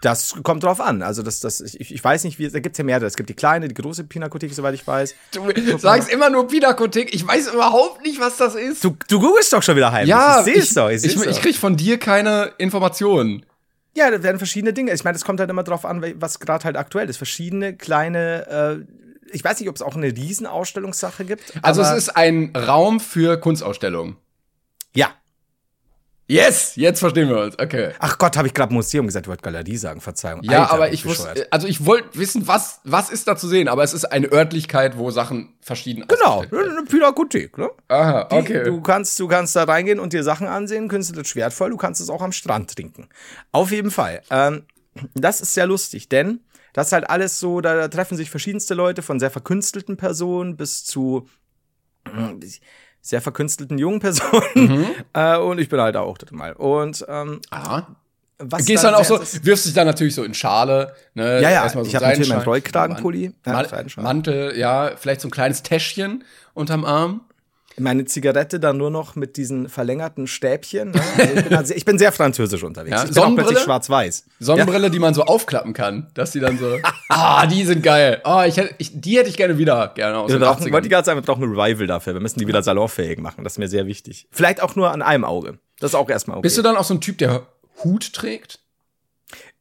[0.00, 1.02] Das kommt drauf an.
[1.02, 3.06] Also das, das, ich, ich weiß nicht, wie, da gibt es ja mehrere.
[3.06, 5.14] Es gibt die kleine, die große Pinakothek, soweit ich weiß.
[5.32, 7.12] Du sagst immer nur Pinakothek.
[7.12, 8.84] Ich weiß überhaupt nicht, was das ist.
[8.84, 10.06] Du, du googelst doch schon wieder heim.
[10.06, 10.88] ja, ich seh's doch.
[10.88, 11.26] Ich, ich, doch.
[11.26, 13.44] ich krieg von dir keine Informationen.
[13.98, 14.92] Ja, da werden verschiedene Dinge.
[14.92, 17.16] Ich meine, das kommt halt immer drauf an, was gerade halt aktuell ist.
[17.16, 21.52] Verschiedene kleine, äh, ich weiß nicht, ob es auch eine Riesenausstellungssache gibt.
[21.62, 24.16] Also es ist ein Raum für Kunstausstellungen.
[24.94, 25.08] Ja.
[26.30, 27.58] Yes, jetzt verstehen wir uns.
[27.58, 27.92] Okay.
[28.00, 30.42] Ach Gott, habe ich gerade Museum gesagt, ich wollte Galerie sagen, Verzeihung.
[30.42, 33.66] Ja, Alter, aber ich wusste, also ich wollte wissen, was, was ist da zu sehen,
[33.66, 37.70] aber es ist eine Örtlichkeit, wo Sachen verschieden Genau, eine Pinakothek, ne?
[37.88, 38.64] Aha, Die- okay.
[38.64, 42.10] Du kannst, du kannst da reingehen und dir Sachen ansehen, künstlich schwertvoll, du kannst es
[42.10, 43.08] auch am Strand trinken.
[43.50, 44.20] Auf jeden Fall.
[44.30, 44.66] Ähm,
[45.14, 46.40] das ist sehr lustig, denn
[46.74, 50.58] das ist halt alles so, da, da treffen sich verschiedenste Leute, von sehr verkünstelten Personen
[50.58, 51.26] bis zu
[52.04, 52.34] äh,
[53.00, 54.42] sehr verkünstelten jungen Personen.
[54.54, 54.86] Mhm.
[55.14, 56.52] Äh, und ich bin halt auch das mal.
[56.52, 57.86] Und ähm, Aha.
[58.38, 60.94] was Gehst dann auch so, wirfst dich dann natürlich so in Schale.
[61.14, 61.40] Ne?
[61.42, 63.32] Ja, ja, Erstmal so ich hab natürlich meinen Rollkragenpulli.
[63.46, 64.04] Ja, Man Seidenschal.
[64.04, 67.22] Mantel, ja, vielleicht so ein kleines Täschchen unterm Arm.
[67.78, 70.92] Meine Zigarette dann nur noch mit diesen verlängerten Stäbchen.
[70.92, 71.00] Ne?
[71.18, 72.90] Also ich, bin sehr, ich bin sehr französisch unterwegs.
[72.96, 73.48] Ja, ich bin auch Sonnenbrille?
[73.48, 74.24] plötzlich schwarz-weiß.
[74.40, 78.20] Sonnenbrille, die man so aufklappen kann, dass die dann so, ah, die sind geil.
[78.24, 80.72] Oh, ich hätte, ich, die hätte ich gerne wieder, gerne aus Wir brauchen, 80ern.
[80.72, 82.14] wollte ich gerade sagen, wir brauchen ein Revival dafür.
[82.14, 83.44] Wir müssen die wieder salonfähig machen.
[83.44, 84.28] Das ist mir sehr wichtig.
[84.30, 85.58] Vielleicht auch nur an einem Auge.
[85.80, 86.42] Das ist auch erstmal okay.
[86.42, 87.46] Bist du dann auch so ein Typ, der
[87.84, 88.60] Hut trägt?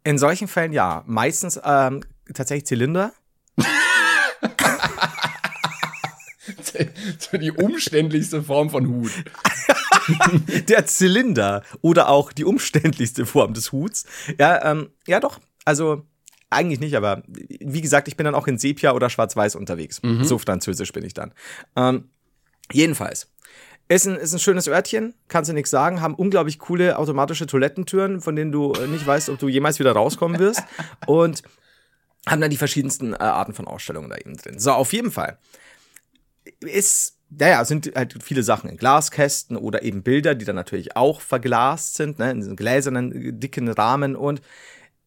[0.03, 1.03] In solchen Fällen ja.
[1.06, 2.01] Meistens ähm,
[2.34, 3.12] tatsächlich Zylinder.
[7.19, 9.11] so die umständlichste Form von Hut.
[10.69, 14.05] Der Zylinder oder auch die umständlichste Form des Huts.
[14.39, 15.39] Ja, ähm, ja doch.
[15.65, 16.03] Also
[16.49, 19.99] eigentlich nicht, aber wie gesagt, ich bin dann auch in Sepia oder Schwarz-Weiß unterwegs.
[20.23, 21.33] So französisch bin ich dann.
[21.75, 22.09] Ähm,
[22.71, 23.29] jedenfalls.
[23.89, 28.19] Ist ein, ist ein schönes Örtchen, kannst du nichts sagen, haben unglaublich coole automatische Toilettentüren,
[28.19, 30.63] von denen du äh, nicht weißt, ob du jemals wieder rauskommen wirst.
[31.07, 31.41] Und
[32.27, 34.59] haben dann die verschiedensten äh, Arten von Ausstellungen da eben drin.
[34.59, 35.37] So, auf jeden Fall.
[36.60, 41.21] Ist, naja, sind halt viele Sachen in Glaskästen oder eben Bilder, die dann natürlich auch
[41.21, 44.15] verglast sind, ne, in diesen gläsernen, äh, dicken Rahmen.
[44.15, 44.41] Und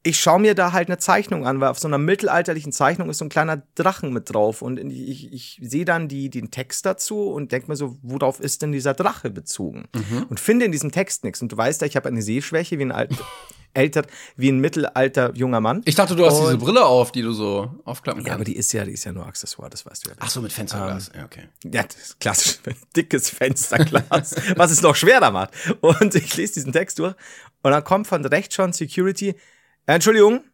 [0.02, 3.18] ich schaue mir da halt eine Zeichnung an, weil auf so einer mittelalterlichen Zeichnung ist
[3.18, 4.62] so ein kleiner Drachen mit drauf.
[4.62, 8.62] Und ich, ich sehe dann die, den Text dazu und denke mir so, worauf ist
[8.62, 9.88] denn dieser Drache bezogen?
[10.30, 11.42] Und finde in diesem Text nichts.
[11.42, 13.12] Und du weißt ja, ich habe eine Sehschwäche wie ein alt,
[13.74, 14.02] älter,
[14.36, 15.82] wie ein mittelalter junger Mann.
[15.84, 18.34] Ich dachte, du hast Und- diese Brille auf, die du so aufklappen ja, kannst.
[18.36, 20.16] aber die ist ja, die ist ja nur Accessoire, das weißt du ja.
[20.18, 21.10] Ach so, mit Fensterglas.
[21.16, 21.48] ja, okay.
[21.64, 22.58] Ja, das ist klassisch,
[22.96, 25.50] dickes Fensterglas, was es noch schwerer macht.
[25.80, 27.14] Und ich lese diesen Text durch
[27.62, 29.30] und dann kommt von rechts schon Security,
[29.86, 30.44] äh, Entschuldigung.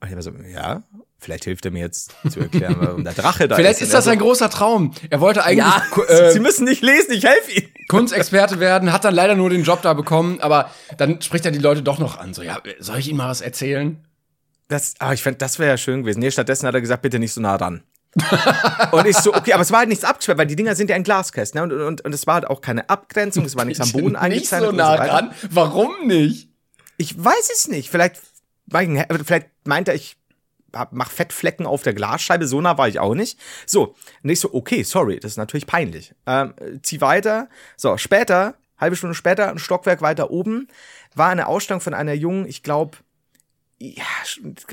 [0.00, 0.82] Und ich war so, ja,
[1.18, 3.86] vielleicht hilft er mir jetzt zu erklären, warum der Drache da Vielleicht ist.
[3.88, 4.92] ist das ein großer Traum.
[5.08, 7.70] Er wollte eigentlich Ja, Ku- Sie äh, müssen nicht lesen, ich helfe Ihnen.
[7.88, 11.58] Kunstexperte werden, hat dann leider nur den Job da bekommen, aber dann spricht er die
[11.58, 12.34] Leute doch noch an.
[12.34, 14.04] So, ja, soll ich Ihnen mal was erzählen?
[14.68, 16.20] Das, aber ich fände, das wäre ja schön gewesen.
[16.20, 17.82] Nee, stattdessen hat er gesagt, bitte nicht so nah ran.
[18.92, 20.96] und ich so, okay, aber es war halt nichts abgesperrt, weil die Dinger sind ja
[20.96, 21.58] in Glaskästen.
[21.58, 21.64] Ne?
[21.64, 24.20] Und, und, und es war halt auch keine Abgrenzung, es war nichts am Boden Nicht
[24.20, 24.62] eingezeichnet.
[24.62, 25.32] so und nah ran.
[25.50, 26.48] Warum nicht?
[26.96, 27.90] Ich weiß es nicht.
[27.90, 28.16] Vielleicht,
[28.70, 30.16] vielleicht meint er, ich
[30.74, 32.46] hab- mach Fettflecken auf der Glasscheibe.
[32.46, 33.38] So nah war ich auch nicht.
[33.66, 36.14] So, und ich so, okay, sorry, das ist natürlich peinlich.
[36.26, 37.48] Ähm, zieh weiter.
[37.76, 40.68] So, später, halbe Stunde später, ein Stockwerk weiter oben,
[41.14, 42.98] war eine Ausstellung von einer jungen, ich glaube,
[43.78, 44.04] ja,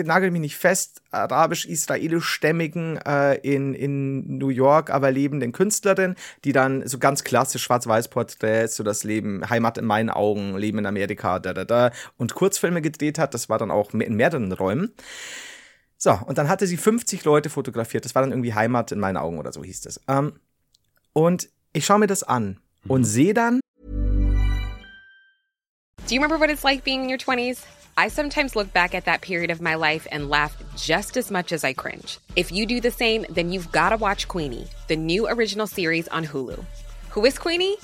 [0.03, 6.87] nagel mich nicht fest, arabisch-israelisch-stämmigen äh, in, in New York aber lebenden Künstlerin, die dann
[6.87, 11.53] so ganz klassisch Schwarz-Weiß-Porträts, so das Leben, Heimat in meinen Augen, Leben in Amerika, da,
[11.53, 13.33] da, da, und Kurzfilme gedreht hat.
[13.33, 14.93] Das war dann auch in mehreren Räumen.
[16.03, 18.05] So, und dann hatte sie 50 Leute fotografiert.
[18.05, 20.01] Das war dann irgendwie Heimat in meinen Augen oder so hieß das.
[20.07, 20.33] Ähm,
[21.13, 23.59] und ich schaue mir das an und sehe dann,
[26.07, 27.59] Do you remember what it's like being in your 20s?
[27.97, 31.53] I sometimes look back at that period of my life and laugh just as much
[31.53, 32.17] as I cringe.
[32.35, 36.07] If you do the same, then you've got to watch Queenie, the new original series
[36.07, 36.65] on Hulu.
[37.11, 37.77] Who is Queenie?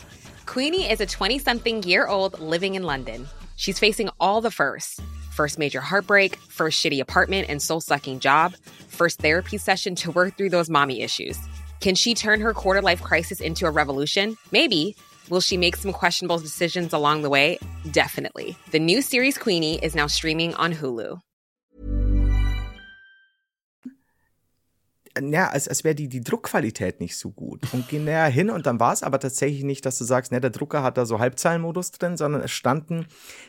[0.48, 3.28] Queenie is a 20 something year old living in London.
[3.58, 5.00] She's facing all the firsts
[5.38, 8.56] first major heartbreak, first shitty apartment and soul sucking job,
[8.90, 11.38] first therapy session to work through those mommy issues.
[11.80, 14.36] Can she turn her quarter life crisis into a revolution?
[14.52, 14.96] Maybe.
[15.30, 17.60] Will she make some questionable decisions along the way?
[17.92, 18.58] Definitely.
[18.72, 21.22] The new series Queenie is now streaming on Hulu.
[25.22, 27.62] Ja, als, als wäre die, die Druckqualität nicht so gut.
[27.74, 30.40] Und geh näher hin und dann war es aber tatsächlich nicht, dass du sagst, ne,
[30.42, 33.06] der Drucker hat da so Halbzeilenmodus drin, sondern es standen,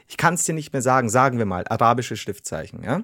[0.07, 3.03] ich kann es dir nicht mehr sagen, sagen wir mal, arabische Schriftzeichen, ja.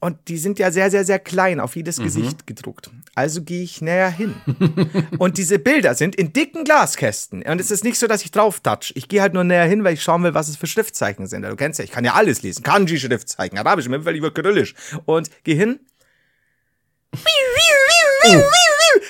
[0.00, 2.02] Und die sind ja sehr, sehr, sehr klein auf jedes Mhm.
[2.02, 2.90] Gesicht gedruckt.
[3.14, 4.34] Also gehe ich näher hin.
[5.18, 7.44] und diese Bilder sind in dicken Glaskästen.
[7.44, 8.92] Und es ist nicht so, dass ich drauf touch.
[8.96, 11.42] Ich gehe halt nur näher hin, weil ich schauen will, was es für Schriftzeichen sind.
[11.42, 12.64] Du kennst ja, ich kann ja alles lesen.
[12.64, 14.74] Kanji-Schriftzeichen, Arabisch, mir über Kyrillisch.
[15.04, 15.78] Und geh hin.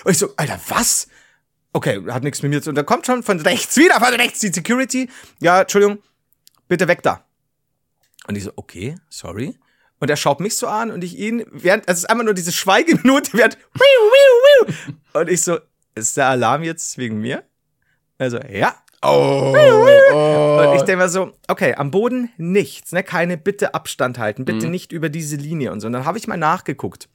[0.05, 1.09] Und ich so, Alter, was?
[1.73, 2.75] Okay, hat nichts mit mir zu tun.
[2.75, 5.09] Da kommt schon von rechts wieder, von rechts die Security.
[5.41, 6.03] Ja, Entschuldigung,
[6.69, 7.25] bitte weg da.
[8.27, 9.59] Und ich so, okay, sorry.
[9.99, 12.35] Und er schaut mich so an und ich ihn, während, also es ist einfach nur
[12.35, 13.57] diese Schweigeminute, während,
[15.13, 15.59] und ich so,
[15.95, 17.45] ist der Alarm jetzt wegen mir?
[18.19, 18.75] Also, ja.
[19.05, 23.03] Oh, Und ich denke mir so, okay, am Boden nichts, ne?
[23.03, 25.89] Keine bitte Abstand halten, bitte nicht über diese Linie und so.
[25.89, 27.09] Und dann habe ich mal nachgeguckt.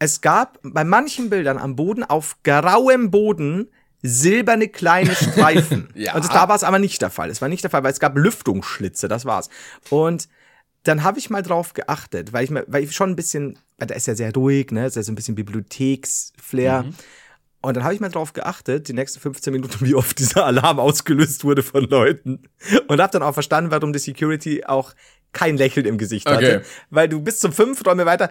[0.00, 3.68] Es gab bei manchen Bildern am Boden auf grauem Boden
[4.02, 5.90] silberne kleine Streifen.
[5.94, 6.14] Ja.
[6.14, 7.30] Und da war es aber nicht der Fall.
[7.30, 9.50] Es war nicht der Fall, weil es gab Lüftungsschlitze, das war's.
[9.90, 10.28] Und
[10.84, 13.88] dann habe ich mal drauf geachtet, weil ich mir, weil ich schon ein bisschen, weil
[13.88, 16.86] da ist ja sehr ruhig, ne, ist ja so ein bisschen Bibliotheksflair.
[17.62, 20.80] Und dann habe ich mal drauf geachtet, die nächsten 15 Minuten, wie oft dieser Alarm
[20.80, 22.44] ausgelöst wurde von Leuten.
[22.88, 24.94] Und habe dann auch verstanden, warum die Security auch
[25.32, 26.58] kein Lächeln im Gesicht hatte.
[26.58, 26.60] Okay.
[26.90, 28.30] Weil du bis zum fünf Räume weiter,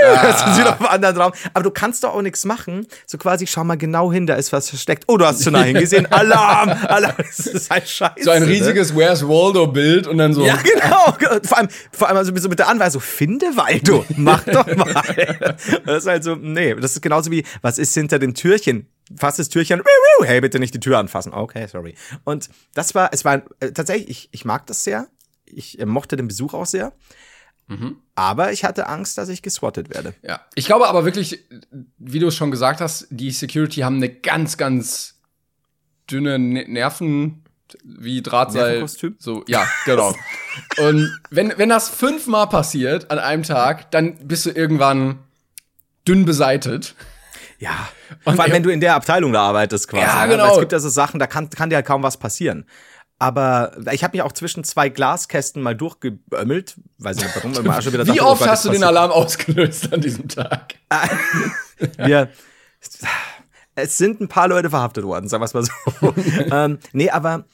[0.00, 1.32] hörst du sie noch im anderen Raum.
[1.54, 2.86] Aber du kannst doch auch nichts machen.
[3.06, 5.04] So quasi, schau mal genau hin, da ist was versteckt.
[5.06, 6.10] Oh, du hast zu nah hingesehen.
[6.10, 6.70] Alarm!
[6.70, 7.14] Alarm!
[7.18, 8.22] Das ist halt scheiße.
[8.24, 8.48] so ein ne?
[8.48, 10.44] riesiges Where's Waldo-Bild und dann so.
[10.44, 11.40] Ja, genau.
[11.44, 15.56] Vor allem, vor allem also so mit der Anweisung, finde Waldo, mach doch mal.
[15.84, 18.88] Das ist halt so, nee, das ist genauso wie, was ist hinter dem Türchen?
[19.16, 19.82] Fass das Türchen,
[20.24, 21.32] hey, bitte nicht die Tür anfassen.
[21.32, 21.94] Okay, sorry.
[22.24, 25.06] Und das war, es war äh, tatsächlich, ich, ich mag das sehr.
[25.46, 26.92] Ich äh, mochte den Besuch auch sehr.
[28.14, 30.14] Aber ich hatte Angst, dass ich geswattet werde.
[30.22, 30.40] Ja.
[30.54, 31.40] Ich glaube aber wirklich,
[31.98, 35.20] wie du es schon gesagt hast, die Security haben eine ganz, ganz
[36.08, 37.42] dünne Ne- Nerven,
[37.82, 38.86] wie Drahtseil.
[39.18, 40.14] So, ja, genau.
[40.78, 45.18] Und wenn, wenn das fünfmal passiert an einem Tag, dann bist du irgendwann
[46.06, 46.94] dünn beseitet.
[47.58, 47.88] Ja.
[48.24, 50.04] Und Vor allem, wenn du in der Abteilung da arbeitest quasi.
[50.04, 50.20] Ja, ne?
[50.20, 50.52] Weil genau.
[50.54, 52.64] Es gibt ja so Sachen, da kann, kann dir halt kaum was passieren.
[53.18, 56.76] Aber ich habe mich auch zwischen zwei Glaskästen mal durchgeömmelt.
[56.98, 57.54] Weiß nicht warum.
[57.54, 58.84] Immer schon wieder Wie dachte, oh oft Gott, hast du den.
[58.84, 60.74] Alarm ausgelöst an diesem Tag?
[61.96, 62.30] Wir,
[63.74, 66.14] es sind ein paar Leute verhaftet worden, sagen wir es mal so.
[66.50, 67.44] ähm, nee, aber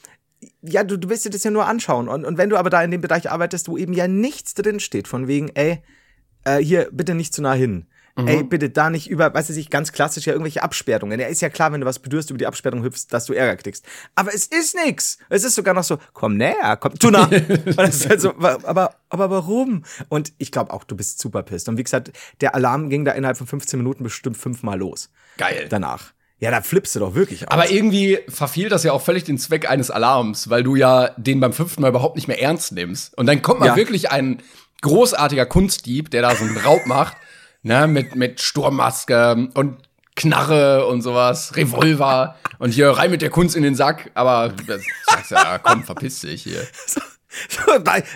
[0.62, 2.08] ja, du, du willst dir das ja nur anschauen.
[2.08, 4.80] Und, und wenn du aber da in dem Bereich arbeitest, wo eben ja nichts drin
[4.80, 5.82] steht, von wegen, ey,
[6.44, 7.86] äh, hier, bitte nicht zu nah hin.
[8.14, 11.18] Ey, bitte da nicht über, weißt du, sich ganz klassisch ja irgendwelche Absperrungen.
[11.18, 13.56] Ja, ist ja klar, wenn du was bedürfst, über die Absperrung hüpfst, dass du Ärger
[13.56, 13.86] kriegst.
[14.14, 15.16] Aber es ist nix.
[15.30, 17.30] Es ist sogar noch so, komm näher, komm, tu nah.
[17.78, 19.84] Halt so, aber, aber warum?
[20.10, 21.70] Und ich glaube auch, du bist super pisst.
[21.70, 25.08] Und wie gesagt, der Alarm ging da innerhalb von 15 Minuten bestimmt fünfmal los.
[25.38, 25.66] Geil.
[25.70, 26.12] Danach.
[26.38, 27.52] Ja, da flippst du doch wirklich aus.
[27.52, 31.40] Aber irgendwie verfiehlt das ja auch völlig den Zweck eines Alarms, weil du ja den
[31.40, 33.16] beim fünften Mal überhaupt nicht mehr ernst nimmst.
[33.16, 33.76] Und dann kommt mal Ja.
[33.76, 34.42] wirklich ein
[34.82, 37.16] großartiger Kunstdieb, der da so einen Raub macht,
[37.62, 39.76] ne, mit, mit Sturmmaske und
[40.14, 44.82] Knarre und sowas, Revolver und hier rein mit der Kunst in den Sack, aber das
[45.06, 46.66] sagst du ja, komm, verpiss dich hier.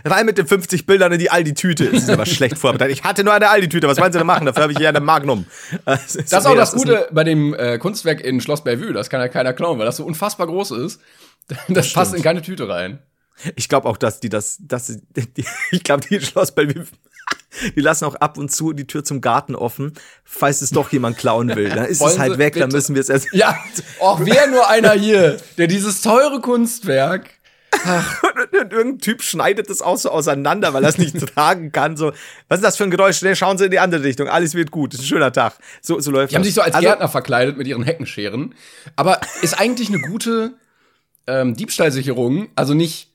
[0.04, 1.86] rein, mit den 50 Bildern in die Aldi-Tüte.
[1.86, 2.98] Das ist aber schlecht vorbereitet.
[2.98, 3.88] Ich hatte nur eine Aldi-Tüte.
[3.88, 4.44] Was wollen sie denn machen?
[4.44, 5.46] Dafür habe ich hier eine Magnum.
[5.86, 9.20] Das Das ist auch das Gute bei dem äh, Kunstwerk in Schloss Bellevue, das kann
[9.20, 11.00] ja keiner klauen, weil das so unfassbar groß ist.
[11.68, 12.98] Das passt in keine Tüte rein.
[13.54, 16.86] Ich glaube auch, dass die das, dass die, ich glaube, die Schloss Bellevue,
[17.76, 19.92] die lassen auch ab und zu die Tür zum Garten offen,
[20.24, 21.68] falls es doch jemand klauen will.
[21.70, 23.28] Dann ist Wollen es halt sie weg, dann bitte- müssen wir es erst.
[23.32, 23.58] Ja,
[24.00, 27.30] auch wäre nur einer hier, der dieses teure Kunstwerk.
[27.82, 31.96] Und irgendein Typ schneidet das auch so auseinander, weil er es nicht tragen kann.
[31.96, 32.12] So,
[32.48, 33.18] was ist das für ein Geräusch?
[33.18, 34.28] Schnell schauen Sie in die andere Richtung.
[34.28, 34.94] Alles wird gut.
[34.94, 35.54] Ist ein schöner Tag.
[35.82, 38.54] So, so läuft Die haben sich so als Also- Gärtner verkleidet mit ihren Heckenscheren.
[38.94, 40.54] Aber ist eigentlich eine gute
[41.26, 43.10] ähm, Diebstahlsicherung, also nicht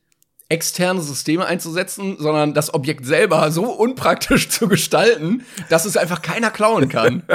[0.51, 6.51] externe Systeme einzusetzen, sondern das Objekt selber so unpraktisch zu gestalten, dass es einfach keiner
[6.51, 7.23] klauen kann.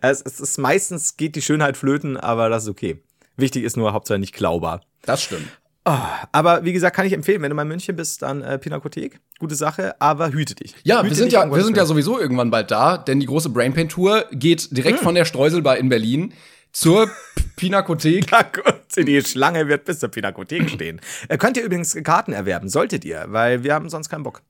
[0.00, 3.02] Es, ist meistens geht die Schönheit flöten, aber das ist okay.
[3.36, 4.82] Wichtig ist nur Hauptsache nicht klaubar.
[5.02, 5.48] Das stimmt.
[5.84, 9.20] Aber wie gesagt, kann ich empfehlen, wenn du mal in München bist, dann äh, Pinakothek.
[9.38, 10.74] Gute Sache, aber hüte dich.
[10.84, 13.50] Ja, hüte wir sind ja, wir sind ja sowieso irgendwann bald da, denn die große
[13.50, 16.32] Brainpain Tour geht direkt von der Streuselbar in Berlin
[16.74, 17.10] zur
[17.56, 18.26] Pinakothek.
[18.96, 21.00] Die Schlange wird bis zur Pinakothek stehen.
[21.28, 24.42] Äh, könnt ihr übrigens Karten erwerben, solltet ihr, weil wir haben sonst keinen Bock.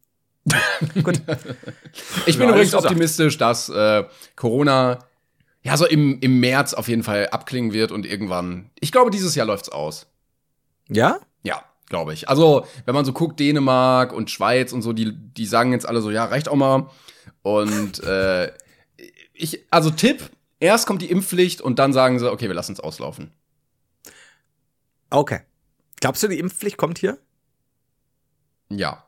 [1.02, 1.22] Gut.
[2.26, 4.04] Ich bin Ja, übrigens optimistisch, dass äh,
[4.36, 4.98] Corona
[5.62, 8.70] ja so im, im März auf jeden Fall abklingen wird und irgendwann.
[8.80, 10.06] Ich glaube, dieses Jahr läuft's aus.
[10.88, 11.18] Ja?
[11.42, 12.28] Ja, glaube ich.
[12.28, 16.00] Also, wenn man so guckt, Dänemark und Schweiz und so, die, die sagen jetzt alle
[16.02, 16.90] so, ja, reicht auch mal.
[17.42, 18.52] Und äh,
[19.32, 22.80] ich, also Tipp, erst kommt die Impfpflicht und dann sagen sie, okay, wir lassen es
[22.80, 23.32] auslaufen.
[25.10, 25.40] Okay.
[26.00, 27.18] Glaubst du, die Impfpflicht kommt hier?
[28.68, 29.04] Ja.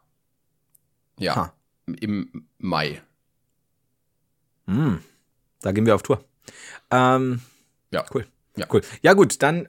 [1.19, 1.37] Ja.
[1.37, 1.53] Ha.
[1.87, 3.03] im Mai.
[4.67, 5.03] Hm.
[5.61, 6.25] Da gehen wir auf Tour.
[6.91, 7.41] Ähm,
[7.91, 8.05] Ja.
[8.15, 8.27] Cool.
[8.57, 8.67] Ja.
[8.73, 8.83] Cool.
[9.03, 9.69] Ja, gut, dann.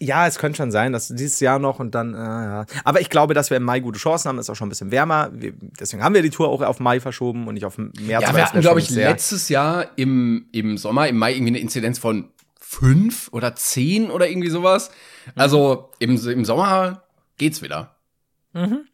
[0.00, 2.66] Ja, es könnte schon sein, dass dieses Jahr noch und dann, äh, ja.
[2.84, 4.38] Aber ich glaube, dass wir im Mai gute Chancen haben.
[4.38, 5.30] Es ist auch schon ein bisschen wärmer.
[5.32, 7.96] Wir, deswegen haben wir die Tour auch auf Mai verschoben und nicht auf März.
[8.06, 11.98] Ja, wir hatten, glaube ich, letztes Jahr im, im Sommer, im Mai, irgendwie eine Inzidenz
[11.98, 12.28] von
[12.60, 14.90] fünf oder zehn oder irgendwie sowas.
[15.36, 17.02] Also im, im Sommer
[17.38, 17.96] geht's wieder.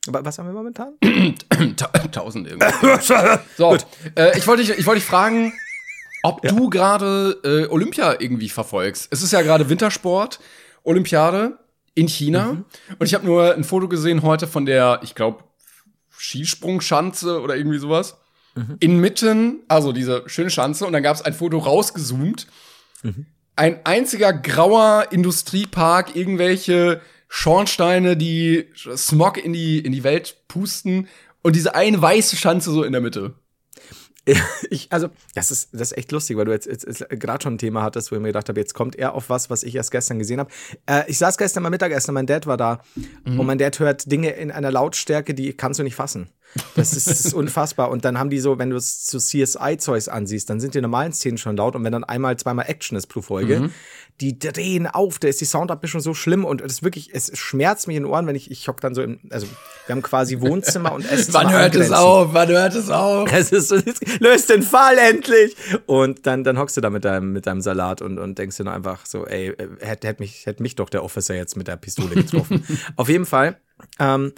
[0.07, 0.95] Aber was haben wir momentan?
[1.77, 2.67] Ta- Tausend irgendwie.
[3.57, 3.77] So,
[4.15, 5.53] äh, ich wollte dich, ich wollte dich fragen,
[6.23, 9.09] ob du gerade äh, Olympia irgendwie verfolgst.
[9.11, 10.39] Es ist ja gerade Wintersport,
[10.85, 11.59] Olympiade
[11.95, 12.65] in China.
[12.99, 15.45] Und ich habe nur ein Foto gesehen heute von der, ich glaube,
[16.11, 18.17] Skisprungschanze oder irgendwie sowas.
[18.81, 22.49] Inmitten, also diese schöne Schanze, und dann gab es ein Foto rausgezoomt.
[23.55, 31.07] Ein einziger grauer Industriepark, irgendwelche Schornsteine, die Smog in die, in die Welt pusten
[31.43, 33.35] und diese eine weiße Schanze so in der Mitte.
[34.71, 37.55] Ich, also, das ist, das ist echt lustig, weil du jetzt, jetzt, jetzt gerade schon
[37.55, 39.75] ein Thema hattest, wo ich mir gedacht habe, jetzt kommt er auf was, was ich
[39.75, 40.51] erst gestern gesehen habe.
[40.87, 42.81] Äh, ich saß gestern mal Mittagessen, mein Dad war da
[43.25, 46.29] und mein Dad hört Dinge in einer Lautstärke, die kannst du nicht fassen.
[46.75, 47.91] Das ist, das ist unfassbar.
[47.91, 51.13] Und dann haben die so, wenn du es zu CSI-Zeugs ansiehst, dann sind die normalen
[51.13, 53.71] Szenen schon laut und wenn dann einmal, zweimal Action ist pro Folge,
[54.21, 57.97] die drehen auf, da ist die Soundabmischung so schlimm und es wirklich, es schmerzt mich
[57.97, 59.47] in den Ohren, wenn ich, ich hock dann so im, also
[59.87, 61.99] wir haben quasi Wohnzimmer und Esszimmer Wann hört es angrenzend.
[61.99, 62.35] auf?
[62.35, 63.33] Wann hört es auf?
[63.39, 65.55] Es ist löst den Fall endlich!
[65.87, 68.65] Und dann, dann hockst du da mit deinem, mit deinem Salat und, und denkst dir
[68.65, 71.69] nur einfach so, ey, äh, hätte hätt mich, hätt mich doch der Officer jetzt mit
[71.69, 72.65] der Pistole getroffen.
[72.97, 73.61] Auf jeden Fall
[74.01, 74.33] ähm,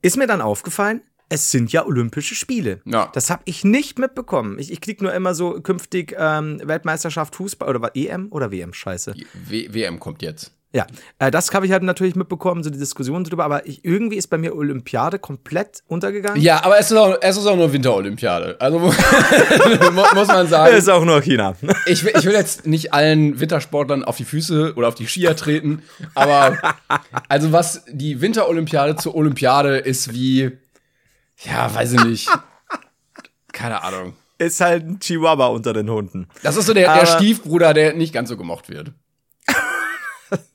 [0.00, 2.80] ist mir dann aufgefallen, es sind ja Olympische Spiele.
[2.84, 3.10] Ja.
[3.14, 4.58] Das habe ich nicht mitbekommen.
[4.58, 8.72] Ich, ich krieg nur immer so künftig ähm, Weltmeisterschaft Fußball oder war EM oder WM,
[8.72, 9.14] scheiße.
[9.48, 10.52] W WM kommt jetzt.
[10.74, 10.86] Ja,
[11.18, 14.28] äh, das habe ich halt natürlich mitbekommen, so die Diskussion drüber, aber ich, irgendwie ist
[14.28, 16.40] bei mir Olympiade komplett untergegangen.
[16.40, 18.56] Ja, aber es ist auch, es ist auch nur Winterolympiade.
[18.58, 18.94] Also mu-
[20.14, 20.74] muss man sagen.
[20.74, 21.54] Ist auch nur China.
[21.86, 25.36] Ich will, ich will jetzt nicht allen Wintersportlern auf die Füße oder auf die Skier
[25.36, 25.82] treten,
[26.14, 26.56] aber
[27.28, 30.52] also was die Winterolympiade zur Olympiade ist wie,
[31.44, 32.28] ja, weiß ich nicht.
[33.52, 34.14] Keine Ahnung.
[34.38, 36.28] ist halt ein Chihuahua unter den Hunden.
[36.42, 38.92] Das ist so der, der Stiefbruder, der nicht ganz so gemocht wird.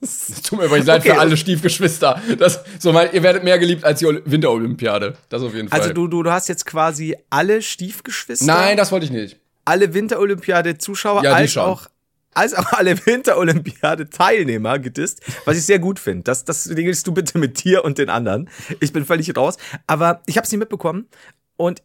[0.00, 1.14] Es tut mir übrigens leid Okay.
[1.14, 2.20] für alle Stiefgeschwister.
[2.38, 5.16] Das, so mal, ihr werdet mehr geliebt als die Ol- Winterolympiade.
[5.28, 5.80] Das auf jeden Fall.
[5.80, 9.36] Also du, du, du hast jetzt quasi alle Stiefgeschwister, Nein, das wollte ich nicht.
[9.64, 11.86] alle Winterolympiade-Zuschauer, Ja, als auch
[12.34, 16.24] als auch alle Winterolympiade-Teilnehmer gedisst, was ich sehr gut finde.
[16.24, 18.48] Das, das regelst du bitte mit dir und den anderen.
[18.80, 19.56] Ich bin völlig raus.
[19.86, 21.08] Aber ich habe es nicht mitbekommen.
[21.56, 21.82] Und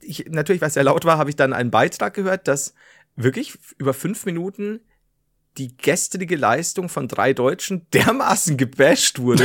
[0.00, 2.74] ich, natürlich, weil es sehr laut war, habe ich dann einen Beitrag gehört, dass
[3.16, 4.80] wirklich über fünf Minuten
[5.60, 9.44] die gestrige Leistung von drei Deutschen dermaßen gebasht wurde.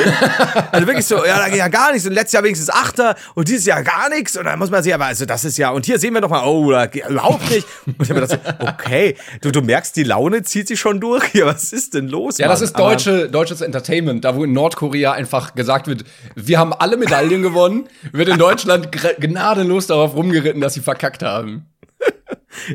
[0.71, 2.07] also wirklich so, ja, da geht ja gar nichts.
[2.07, 4.37] Und letztes Jahr wenigstens Achter und dieses Jahr gar nichts.
[4.37, 6.29] Und dann muss man sich aber, also das ist ja, und hier sehen wir doch
[6.29, 7.67] mal, oh, da geht überhaupt nicht.
[7.85, 11.25] Und ich habe mir gedacht, okay, du, du merkst, die Laune zieht sich schon durch
[11.25, 11.45] hier.
[11.45, 12.37] Was ist denn los?
[12.37, 12.67] Ja, das Mann?
[12.67, 16.05] ist deutsche, deutsches Entertainment, da wo in Nordkorea einfach gesagt wird,
[16.35, 18.89] wir haben alle Medaillen gewonnen, wird in Deutschland
[19.19, 21.65] gnadenlos darauf rumgeritten, dass sie verkackt haben.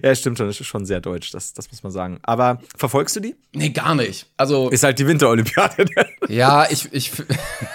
[0.03, 2.19] Ja, stimmt schon, das ist schon sehr deutsch, das, das muss man sagen.
[2.23, 3.37] Aber verfolgst du die?
[3.53, 4.27] Nee, gar nicht.
[4.37, 5.87] Also, Ist halt die Winterolympiade.
[6.29, 7.13] ja, ich, ich,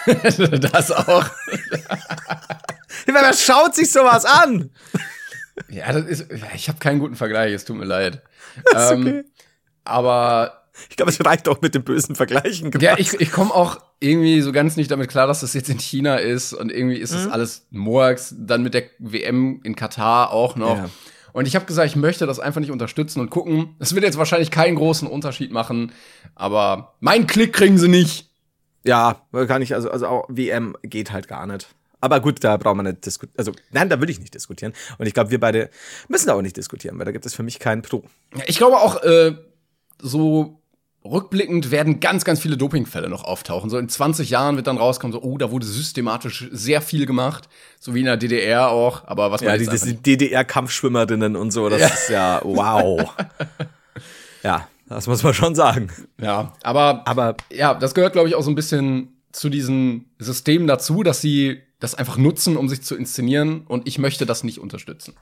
[0.71, 1.25] das auch.
[3.05, 4.69] Wer schaut sich sowas an?
[5.69, 8.21] Ja, das ist, ich habe keinen guten Vergleich, es tut mir leid.
[8.75, 9.23] Ähm,
[9.83, 12.71] aber Ich glaube, es reicht auch mit dem bösen Vergleichen.
[12.79, 15.79] Ja, ich, ich komme auch irgendwie so ganz nicht damit klar, dass das jetzt in
[15.79, 17.15] China ist und irgendwie ist Mhm.
[17.15, 20.77] das alles Murks, dann mit der WM in Katar auch noch.
[20.77, 20.89] Ja.
[21.35, 23.75] Und ich habe gesagt, ich möchte das einfach nicht unterstützen und gucken.
[23.79, 25.91] Es wird jetzt wahrscheinlich keinen großen Unterschied machen,
[26.33, 28.29] aber meinen Klick kriegen sie nicht.
[28.85, 31.67] Ja, kann ich, also, also auch WM geht halt gar nicht.
[31.99, 33.35] Aber gut, da braucht man nicht diskutieren.
[33.37, 34.71] Also, nein, da würde ich nicht diskutieren.
[34.97, 35.69] Und ich glaube, wir beide
[36.07, 38.05] müssen da auch nicht diskutieren, weil da gibt es für mich keinen Pro.
[38.45, 39.35] Ich glaube auch, äh,
[40.01, 40.61] so
[41.05, 43.69] rückblickend werden ganz, ganz viele Dopingfälle noch auftauchen.
[43.69, 47.47] So in 20 Jahren wird dann rauskommen, so, oh, da wurde systematisch sehr viel gemacht.
[47.79, 49.03] So wie in der DDR auch.
[49.07, 51.87] Aber was man Ja, jetzt die, die DDR-Kampfschwimmerinnen und so, das Ja.
[51.87, 53.13] ist ja wow.
[54.43, 55.89] ja, das muss man schon sagen.
[56.19, 60.67] Ja, aber, Aber ja, das gehört, glaube ich, auch so ein bisschen zu diesen Systemen
[60.67, 64.59] dazu, dass sie das einfach nutzen, um sich zu inszenieren und ich möchte das nicht
[64.59, 65.13] unterstützen.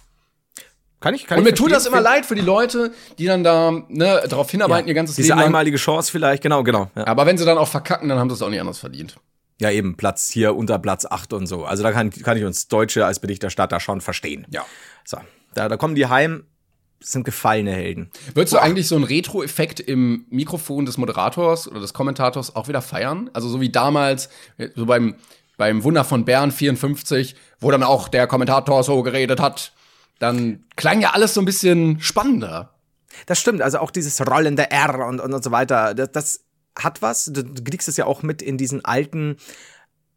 [1.03, 3.71] Kann ich, kann Und mir tut das immer leid für die Leute, die dann da
[3.89, 5.45] ne, darauf hinarbeiten, ihr ganzes Diese Leben lang.
[5.47, 6.89] einmalige Chance vielleicht, genau, genau.
[6.95, 7.07] Ja.
[7.07, 9.17] Aber wenn sie dann auch verkacken, dann haben sie es auch nicht anders verdient.
[9.59, 11.65] ja, eben, Platz hier unter Platz 8 und so.
[11.65, 14.47] Also da kann, kann ich uns Deutsche als Berichterstatter schon verstehen.
[14.49, 14.65] Ja.
[15.03, 15.17] So,
[15.53, 16.45] da, da kommen die heim,
[17.01, 18.09] sind gefallene Helden.
[18.33, 22.81] Würdest du eigentlich so einen Retro-Effekt im Mikrofon des Moderators oder des Kommentators auch wieder
[22.81, 23.29] feiern?
[23.33, 24.29] Also so wie damals,
[24.75, 25.15] so beim
[25.57, 29.73] beim Wunder von Bern 54, wo dann auch der Kommentator so geredet hat,
[30.19, 32.73] dann klang ja alles so ein bisschen spannender.
[33.25, 36.45] Das stimmt, also auch dieses rollende R und, und, und so weiter, das, das
[36.77, 37.25] hat was.
[37.25, 39.37] Du, du kriegst es ja auch mit in diesen alten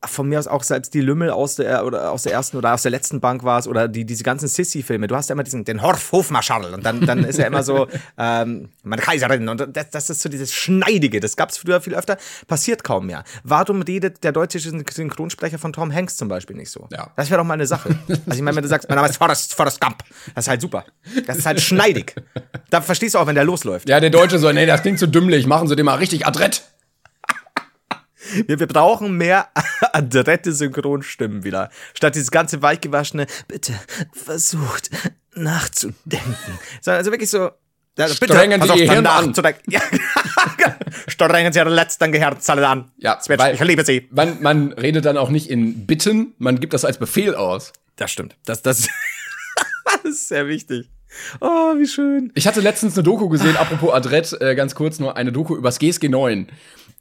[0.07, 2.83] von mir aus auch selbst die Lümmel aus der oder aus der ersten oder aus
[2.83, 5.07] der letzten Bank war es oder die diese ganzen Sissy-Filme.
[5.07, 7.87] Du hast ja immer diesen den Horf Hofmarschall und dann dann ist ja immer so
[8.19, 11.21] ähm, meine Kaiserin und das, das ist so dieses schneidige.
[11.21, 13.25] Das gab es früher viel öfter, passiert kaum mehr.
[13.45, 16.89] Warum redet der deutsche Synchronsprecher von Tom Hanks zum Beispiel nicht so?
[16.91, 17.11] Ja.
[17.17, 17.97] Das wäre doch mal eine Sache.
[18.09, 20.03] Also ich meine, wenn du sagst, mein Name ist Forrest Forrest Gump,
[20.35, 20.85] das ist halt super.
[21.27, 22.15] Das ist halt schneidig.
[22.71, 23.89] Da verstehst du auch, wenn der losläuft.
[23.89, 26.63] Ja, der Deutsche so, nee, das klingt zu dümmlich, machen Sie den mal richtig adrett.
[28.47, 29.49] Wir, wir brauchen mehr
[29.93, 31.70] adrette Synchronstimmen wieder.
[31.95, 33.72] Statt dieses ganze weichgewaschene, bitte
[34.12, 34.91] versucht
[35.35, 36.59] nachzudenken.
[36.85, 37.51] Also wirklich so,
[37.99, 39.70] ja, bitte Strengen Sie Ihr Hirn nachzudenken.
[39.70, 39.81] Ja,
[41.09, 42.91] Strengen Sie Ihre letzten Gehirnzellen an.
[42.99, 44.07] Ja, weil- ich liebe Sie.
[44.11, 47.72] Man, man redet dann auch nicht in Bitten, man gibt das als Befehl aus.
[47.97, 48.37] Das stimmt.
[48.45, 48.89] Das, das,
[49.85, 50.91] das ist sehr wichtig.
[51.41, 52.31] Oh, wie schön.
[52.35, 55.79] Ich hatte letztens eine Doku gesehen, apropos Adrett, äh, ganz kurz nur eine Doku übers
[55.79, 56.49] GSG 9.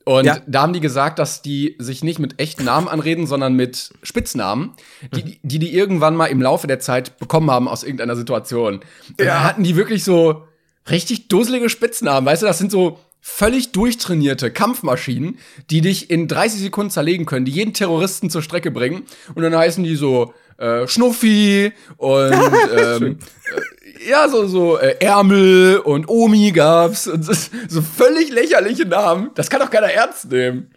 [0.05, 0.37] Und Ja.
[0.47, 4.73] da haben die gesagt, dass die sich nicht mit echten Namen anreden, sondern mit Spitznamen,
[5.15, 8.75] die, die die irgendwann mal im Laufe der Zeit bekommen haben aus irgendeiner Situation.
[8.75, 8.83] Und
[9.17, 10.43] Da hatten die wirklich so
[10.89, 15.39] richtig dusselige Spitznamen, weißt du, das sind so völlig durchtrainierte Kampfmaschinen,
[15.71, 19.03] die dich in 30 Sekunden zerlegen können, die jeden Terroristen zur Strecke bringen.
[19.33, 22.31] Und dann heißen die so äh, Schnuffi und
[22.77, 23.17] ähm,
[23.55, 27.33] äh, ja, so, so äh, Ärmel und Omi gab's und so,
[27.67, 29.31] so völlig lächerliche Namen.
[29.35, 30.71] Das kann doch keiner ernst nehmen.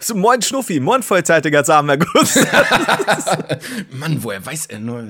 [0.00, 2.36] So, moin Schnuffi, moin vollzeitiger Samenerguss.
[3.90, 5.04] Mann, woher weiß er nur?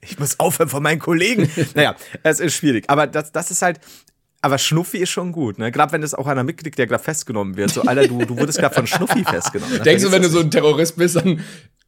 [0.00, 1.50] ich muss aufhören von meinen Kollegen.
[1.74, 2.84] Naja, es ist schwierig.
[2.88, 3.80] Aber das, das ist halt.
[4.42, 5.70] Aber Schnuffi ist schon gut, ne?
[5.70, 7.72] Gerade wenn das auch einer mitkriegt, der gerade festgenommen wird.
[7.72, 9.74] So, Alter, du, du wurdest gerade von Schnuffi festgenommen.
[9.74, 9.80] ne?
[9.80, 11.44] Denkst du, wenn du so ein Terrorist bist, dann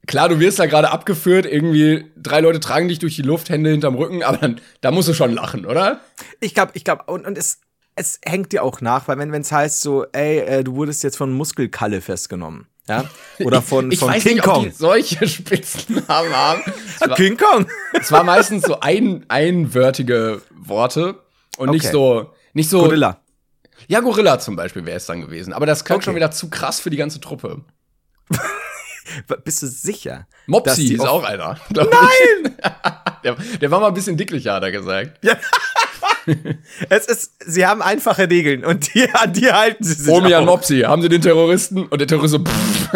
[0.06, 3.70] klar, du wirst da gerade abgeführt, irgendwie drei Leute tragen dich durch die Luft, Hände
[3.70, 5.92] hinterm Rücken, aber dann da musst du schon lachen, oder?
[5.92, 6.00] nicht.
[6.40, 7.58] Ich glaube, ich glaube, und, und es,
[7.96, 11.16] es hängt dir auch nach, weil wenn es heißt so, ey, äh, du wurdest jetzt
[11.16, 12.66] von Muskelkalle festgenommen.
[12.88, 13.04] Ja?
[13.44, 14.64] Oder von, ich von weiß King nicht, ob Kong.
[14.64, 16.62] die solche Spitznamen haben.
[16.96, 17.66] Es Ah, war, King Kong!
[18.00, 21.16] es war meistens so ein, einwörtige Worte
[21.58, 21.92] und nicht Okay.
[21.92, 23.20] so nicht so Gorilla.
[23.88, 26.04] Ja, Gorilla zum Beispiel wäre es dann gewesen, aber das klang Okay.
[26.06, 27.62] schon wieder zu krass für die ganze Truppe.
[29.44, 30.26] Bist du sicher?
[30.46, 31.58] Mopsi ist auch- einer.
[31.70, 32.56] Nein!
[33.24, 35.18] der, der war mal ein bisschen dicklicher, hat er gesagt.
[36.88, 40.08] Es ist, sie haben einfache Regeln und die, an die halten sie sich.
[40.12, 40.54] Omi an auch.
[40.54, 41.86] Mopsi, haben sie den Terroristen?
[41.86, 42.38] Und der Terrorist so,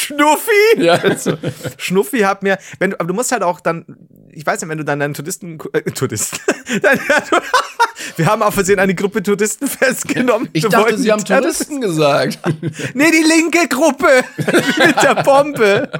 [0.00, 0.78] Schnuffi!
[0.78, 0.98] ja.
[1.76, 3.84] Schnuffi hat mir, wenn du, aber du musst halt auch dann,
[4.30, 6.38] ich weiß nicht, wenn du dann deinen Touristen, äh, Touristen,
[6.82, 6.98] dann,
[8.16, 10.48] wir haben auf Versehen eine Gruppe Touristen festgenommen.
[10.52, 12.38] Ich Wir dachte, sie haben Touristen gesagt.
[12.94, 15.90] Nee, die linke Gruppe mit der Bombe.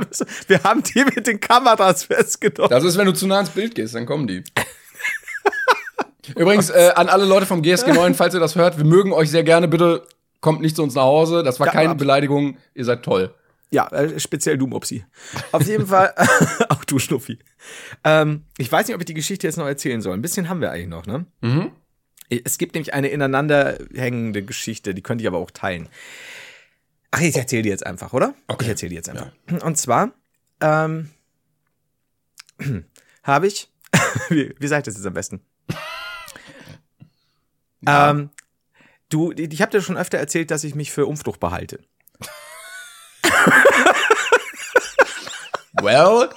[0.46, 2.70] Wir haben die mit den Kameras festgenommen.
[2.70, 4.42] Das ist, wenn du zu nah ins Bild gehst, dann kommen die.
[6.36, 9.30] Übrigens, äh, an alle Leute vom GSG 9, falls ihr das hört, wir mögen euch
[9.30, 9.68] sehr gerne.
[9.68, 10.06] Bitte
[10.40, 11.42] kommt nicht zu uns nach Hause.
[11.42, 12.56] Das war keine Beleidigung.
[12.74, 13.34] Ihr seid toll.
[13.70, 15.04] Ja, äh, speziell du, Mopsi.
[15.52, 16.12] Auf jeden Fall,
[16.68, 17.38] auch du, Schnuffi.
[18.02, 20.14] Ähm, ich weiß nicht, ob ich die Geschichte jetzt noch erzählen soll.
[20.14, 21.26] Ein bisschen haben wir eigentlich noch, ne?
[21.40, 21.70] Mhm.
[22.28, 25.88] Es gibt nämlich eine ineinander hängende Geschichte, die könnte ich aber auch teilen.
[27.10, 28.34] Ach, ich erzähle die jetzt einfach, oder?
[28.46, 28.64] Okay.
[28.64, 29.32] Ich erzähle die jetzt einfach.
[29.64, 30.12] Und zwar
[30.60, 31.10] ähm,
[33.22, 33.68] habe ich,
[34.28, 35.40] wie, wie sage ich das jetzt am besten?
[37.86, 38.30] Ähm,
[39.08, 41.80] du, ich habe dir schon öfter erzählt, dass ich mich für unfruchtbar halte.
[45.82, 46.28] Well,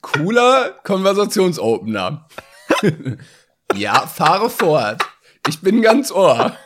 [0.00, 2.26] cooler Konversationsopener.
[3.74, 5.02] ja, fahre fort.
[5.46, 6.56] Ich bin ganz Ohr.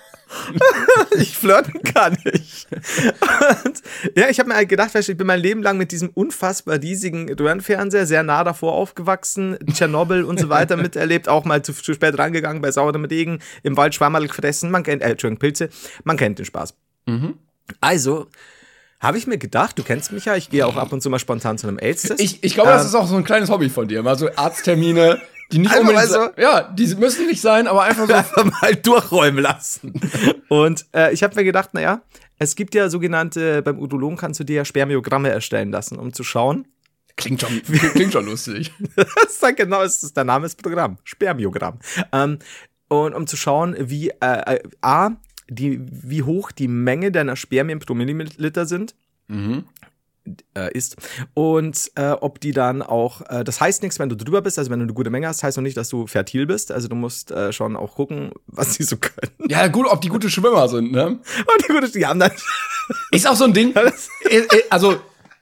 [1.19, 2.67] ich flirten kann nicht.
[2.71, 3.83] Und,
[4.17, 7.31] ja, ich habe mir halt gedacht, ich bin mein Leben lang mit diesem unfassbar riesigen
[7.31, 12.17] Röhrenfernseher sehr nah davor aufgewachsen, Tschernobyl und so weiter miterlebt, auch mal zu, zu spät
[12.17, 15.69] rangegangen bei saurem Regen, im Wald Schwammerl gefressen, man kennt, äh, Entschuldigung, Pilze,
[16.05, 16.75] man kennt den Spaß.
[17.83, 18.29] Also,
[19.03, 21.19] habe ich mir gedacht, du kennst mich ja, ich gehe auch ab und zu mal
[21.19, 22.21] spontan zu einem AIDS-Test.
[22.21, 24.03] Ich, ich glaube, das Ähm, ist auch so ein kleines Hobby von dir.
[24.03, 26.09] Mal so Arzttermine, die nicht Einfach unbedingt.
[26.37, 28.15] so- Ja, die müssen nicht sein, aber einfach so.
[28.15, 29.93] einfach mal durchräumen lassen.
[30.49, 32.01] Und äh, ich habe mir gedacht, naja,
[32.39, 36.23] es gibt ja sogenannte, beim Udologen kannst du dir ja Spermiogramme erstellen lassen, um zu
[36.25, 36.69] schauen.
[37.17, 37.61] Klingt schon,
[37.93, 38.73] klingt schon lustig.
[38.97, 40.99] Das ist dann genau, das ist der Name des Programms.
[41.05, 41.79] Spermiogramm.
[42.13, 42.39] Ähm,
[42.89, 44.15] und um zu schauen, wie äh,
[44.57, 45.11] äh, A,
[45.53, 48.95] die, wie hoch die Menge deiner Spermien pro Milliliter sind.
[50.57, 50.97] äh, ist.
[51.35, 54.71] Und äh, ob die dann auch, äh, das heißt nichts, wenn du drüber bist, also
[54.71, 56.71] wenn du eine gute Menge hast, heißt noch nicht, dass du fertil bist.
[56.71, 59.33] Also du musst äh, schon auch gucken, was die so können.
[59.49, 61.07] Ja, gut, ob die gute Schwimmer sind, ne?
[61.07, 61.21] Und
[61.69, 62.31] die, gute, die haben dann.
[63.11, 63.75] Ist auch so ein Ding.
[64.31, 64.97] Äh, äh, also,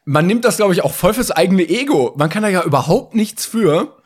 [0.06, 2.14] man nimmt das, glaube ich, auch voll fürs eigene Ego.
[2.16, 3.96] Man kann da ja überhaupt nichts für.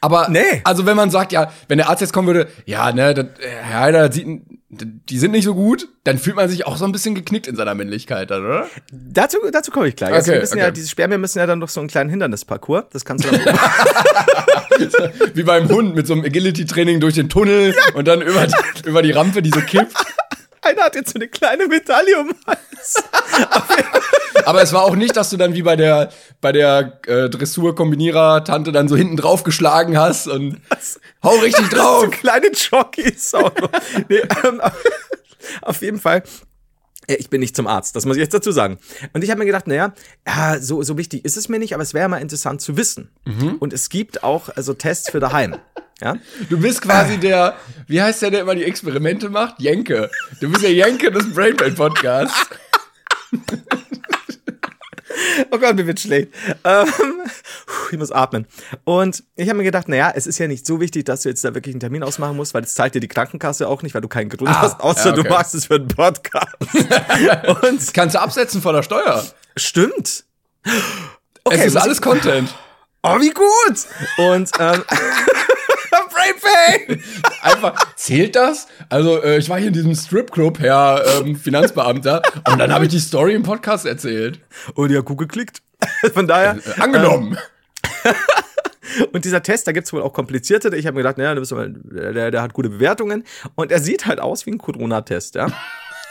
[0.00, 0.60] Aber, Nee.
[0.64, 3.80] also wenn man sagt, ja, wenn der Arzt jetzt kommen würde, ja, ne, das, Herr
[3.80, 4.26] Heider, das sieht,
[4.72, 7.56] die sind nicht so gut, dann fühlt man sich auch so ein bisschen geknickt in
[7.56, 8.68] seiner Männlichkeit, dann, oder?
[8.92, 10.12] Dazu, dazu komme ich gleich.
[10.12, 10.74] also Okay, wir müssen ja, okay.
[10.74, 12.84] diese Spermien müssen ja dann noch so einen kleinen Hindernisparcours.
[12.92, 13.40] Das kannst du dann
[15.34, 19.02] Wie beim Hund mit so einem Agility-Training durch den Tunnel und dann über die, über
[19.02, 19.92] die Rampe, die so kippt.
[20.62, 23.02] Einer hat jetzt so eine kleine Medaille um Hals.
[24.44, 28.72] Aber es war auch nicht, dass du dann wie bei der, bei der äh, Dressur-Kombinierer-Tante
[28.72, 30.60] dann so hinten drauf geschlagen hast und
[31.22, 32.10] hau richtig So drauf.
[32.10, 33.70] kleine Jockeys auch noch.
[34.08, 34.60] nee, ähm,
[35.62, 36.22] auf jeden Fall.
[37.06, 38.78] Ich bin nicht zum Arzt, das muss ich jetzt dazu sagen.
[39.14, 39.94] Und ich habe mir gedacht, naja,
[40.26, 43.10] ja, so, so wichtig ist es mir nicht, aber es wäre mal interessant zu wissen.
[43.58, 45.56] Und es gibt auch also Tests für daheim.
[46.00, 46.16] Ja?
[46.48, 49.56] Du bist quasi der, wie heißt der, der immer die Experimente macht?
[49.60, 50.10] Jenke.
[50.40, 52.46] Du bist der Jenke des Brainpain Podcasts.
[55.50, 56.28] Oh Gott, mir wird schlecht.
[56.64, 56.86] Ähm,
[57.90, 58.46] ich muss atmen.
[58.84, 61.44] Und ich habe mir gedacht, naja, es ist ja nicht so wichtig, dass du jetzt
[61.44, 64.00] da wirklich einen Termin ausmachen musst, weil das zahlt dir die Krankenkasse auch nicht, weil
[64.02, 65.22] du keinen Grund Ah, hast, außer ja, okay.
[65.24, 66.54] du machst es für einen Podcast.
[67.62, 69.24] Und kannst du absetzen von der Steuer.
[69.56, 70.24] stimmt.
[70.64, 70.72] es
[71.44, 72.54] Okay, ist muss alles Content.
[73.02, 73.86] Oh, wie gut!
[74.18, 74.84] Und ähm,
[76.40, 77.02] Pain!
[77.42, 78.66] Einfach, zählt das?
[78.88, 82.90] Also, äh, ich war hier in diesem Stripclub, Herr ähm, Finanzbeamter, und dann habe ich
[82.90, 84.40] die Story im Podcast erzählt.
[84.74, 85.62] Und ja, gut geklickt.
[86.14, 86.56] Von daher.
[86.56, 87.38] Äh, angenommen.
[89.12, 90.74] Und dieser Test, da gibt's wohl auch komplizierte.
[90.76, 93.24] Ich habe mir gedacht, naja, mal, der, der hat gute Bewertungen.
[93.54, 95.46] Und er sieht halt aus wie ein Corona-Test, ja.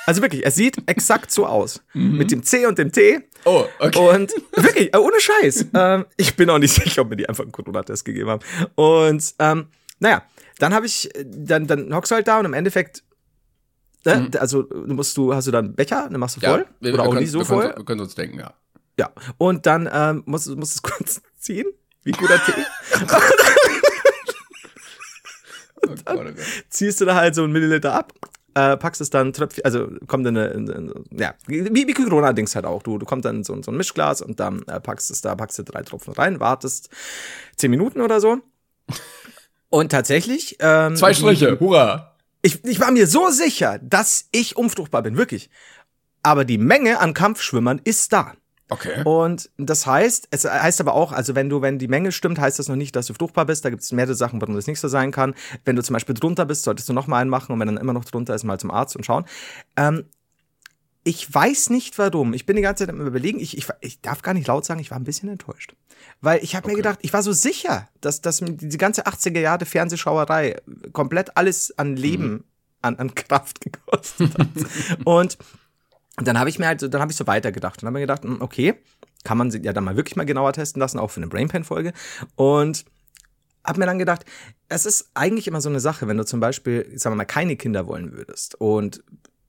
[0.05, 1.83] Also wirklich, er sieht exakt so aus.
[1.93, 3.19] Mit dem C und dem T.
[3.45, 3.99] oh, okay.
[3.99, 5.67] Und wirklich, äh, ohne Scheiß.
[5.75, 8.41] ähm, ich bin auch nicht sicher, ob mir die einfach einen Corona-Test gegeben haben.
[8.75, 9.67] Und ähm,
[9.99, 10.23] naja,
[10.59, 13.03] dann habe ich, dann, dann hockst du halt da und im Endeffekt,
[14.05, 16.65] ne, also du musst du, hast du dann einen Becher, dann machst du voll.
[16.79, 17.73] wir, oder wir auch können, nicht so wir können, voll.
[17.77, 18.53] Wir können uns denken, ja.
[18.97, 19.11] Ja.
[19.37, 21.65] Und dann ähm, musst, du- musst es kurz ziehen.
[22.03, 22.51] Wie guter Tee.
[25.81, 26.35] Oh Gott, oh Gott.
[26.69, 28.13] ziehst du da halt so einen Milliliter ab,
[28.53, 32.55] äh, packst es dann Tröpfchen, also kommt dann eine, in, in, ja, wie, wie Corona-Dings
[32.55, 32.83] halt auch.
[32.83, 35.35] Du, du kommst dann in so, so ein Mischglas und dann äh, packst es da,
[35.35, 36.89] packst du drei Tropfen rein, wartest
[37.55, 38.39] zehn Minuten oder so.
[39.69, 42.15] Und tatsächlich, ähm, Zwei Striche, hurra.
[42.41, 45.49] Ich, ich war mir so sicher, dass ich unfruchtbar bin, wirklich.
[46.23, 48.33] Aber die Menge an Kampfschwimmern ist da.
[48.71, 49.01] Okay.
[49.03, 52.59] Und das heißt, es heißt aber auch, also wenn du, wenn die Menge stimmt, heißt
[52.59, 53.65] das noch nicht, dass du fruchtbar bist.
[53.65, 55.33] Da gibt es mehrere Sachen, warum das nicht so sein kann.
[55.65, 57.77] Wenn du zum Beispiel drunter bist, solltest du noch mal einen machen und wenn dann
[57.77, 59.25] immer noch drunter ist, mal zum Arzt und schauen.
[59.75, 60.05] Ähm,
[61.03, 62.33] ich weiß nicht warum.
[62.33, 63.39] Ich bin die ganze Zeit am überlegen.
[63.39, 65.73] Ich, ich, ich darf gar nicht laut sagen, ich war ein bisschen enttäuscht.
[66.21, 69.39] Weil ich habe mir gedacht, ich war so sicher, dass, dass mir diese ganze 80er
[69.39, 70.57] Jahre Fernsehschauerei
[70.93, 72.43] komplett alles an Leben,
[72.81, 74.47] an, an Kraft gekostet hat.
[75.05, 75.37] und
[76.17, 78.23] dann habe ich mir halt, so- dann habe ich so weitergedacht und habe mir gedacht,
[78.23, 78.75] hm, okay,
[79.23, 81.93] kann man sie ja dann mal wirklich mal genauer testen lassen, auch für eine Brainpan-Folge.
[82.35, 82.85] Und
[83.65, 84.25] habe mir dann gedacht,
[84.69, 87.55] es ist eigentlich immer so eine Sache, wenn du zum Beispiel, sagen wir mal, keine
[87.55, 89.03] Kinder wollen würdest und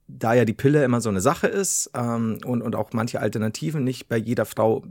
[0.08, 3.84] da ja die Pille immer so eine Sache ist ähm, und, und auch manche Alternativen
[3.84, 4.84] nicht bei jeder Frau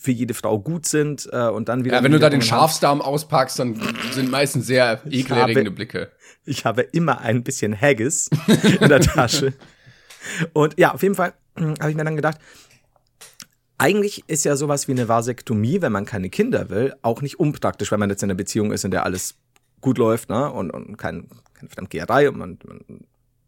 [0.00, 2.42] für jede Frau gut sind äh, und dann wieder Ja, wenn du da den.
[2.42, 3.80] Schafsdarm auspackst, dann
[4.12, 6.10] sind meistens sehr ekelerregende Blicke.
[6.44, 8.30] Ich habe immer ein bisschen Haggis
[8.80, 9.52] in der Tasche.
[10.52, 12.38] Und ja, auf jeden Fall hm, habe ich mir dann gedacht,
[13.78, 17.92] eigentlich ist ja sowas wie eine Vasektomie, wenn man keine Kinder will, auch nicht unpraktisch,
[17.92, 19.36] wenn man jetzt in einer Beziehung ist, in der alles
[19.80, 20.50] gut läuft ne?
[20.50, 22.80] und, und kein, keine Fremdgeherei und man, man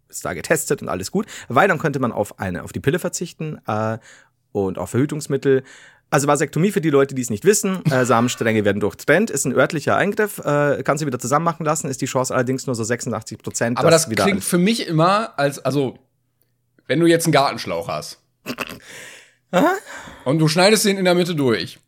[0.08, 1.26] ist da getestet und alles gut.
[1.48, 3.98] Weil dann könnte man auf eine, auf die Pille verzichten äh,
[4.52, 5.62] und auf Verhütungsmittel.
[6.10, 9.52] Also Vasektomie für die Leute, die es nicht wissen, äh, Samenstränge werden durchtrennt, ist ein
[9.54, 12.82] örtlicher Eingriff, äh, kannst du wieder zusammen machen lassen, ist die Chance allerdings nur so
[12.82, 13.78] 86 Prozent.
[13.78, 15.98] Aber das klingt für mich immer als, also,
[16.86, 18.20] wenn du jetzt einen Gartenschlauch hast.
[20.24, 21.78] Und du schneidest den in der Mitte durch.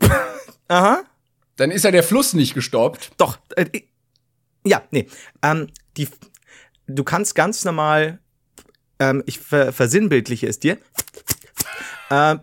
[0.68, 1.02] Aha.
[1.56, 3.12] Dann ist ja der Fluss nicht gestoppt.
[3.16, 3.38] Doch.
[3.56, 3.66] Äh,
[4.64, 5.08] ja, nee.
[5.42, 6.08] Ähm, die,
[6.86, 8.18] du kannst ganz normal,
[8.98, 10.78] ähm, ich ver, versinnbildliche es dir.
[12.10, 12.40] Ähm,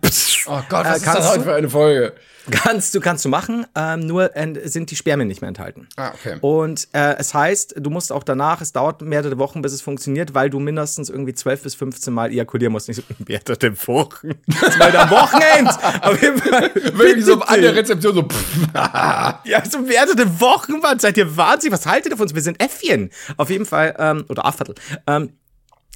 [0.47, 2.13] Oh Gott, was Äh, ist das heute für eine Folge?
[2.51, 5.87] kannst du kannst du machen, ähm, nur äh, sind die Spermien nicht mehr enthalten.
[5.95, 6.37] Ah, okay.
[6.41, 10.35] Und äh, es heißt, du musst auch danach, es dauert mehrere Wochen, bis es funktioniert,
[10.35, 12.87] weil du mindestens irgendwie 12 bis 15 Mal ejakulieren musst.
[12.87, 14.31] Nicht so, mehrere Wochen.
[14.51, 15.69] Zwei am Wochenend.
[16.03, 16.69] Auf jeden Fall.
[16.93, 17.75] Wirklich so an der.
[17.75, 18.27] Rezeption so,
[18.75, 20.99] Ja, so mehrere Wochen, Mann.
[20.99, 21.73] Seid ihr wahnsinnig?
[21.73, 22.35] Was haltet ihr von uns?
[22.35, 23.09] Wir sind Äffchen.
[23.37, 24.75] Auf jeden Fall, ähm, oder Afferl.
[25.07, 25.31] Ähm,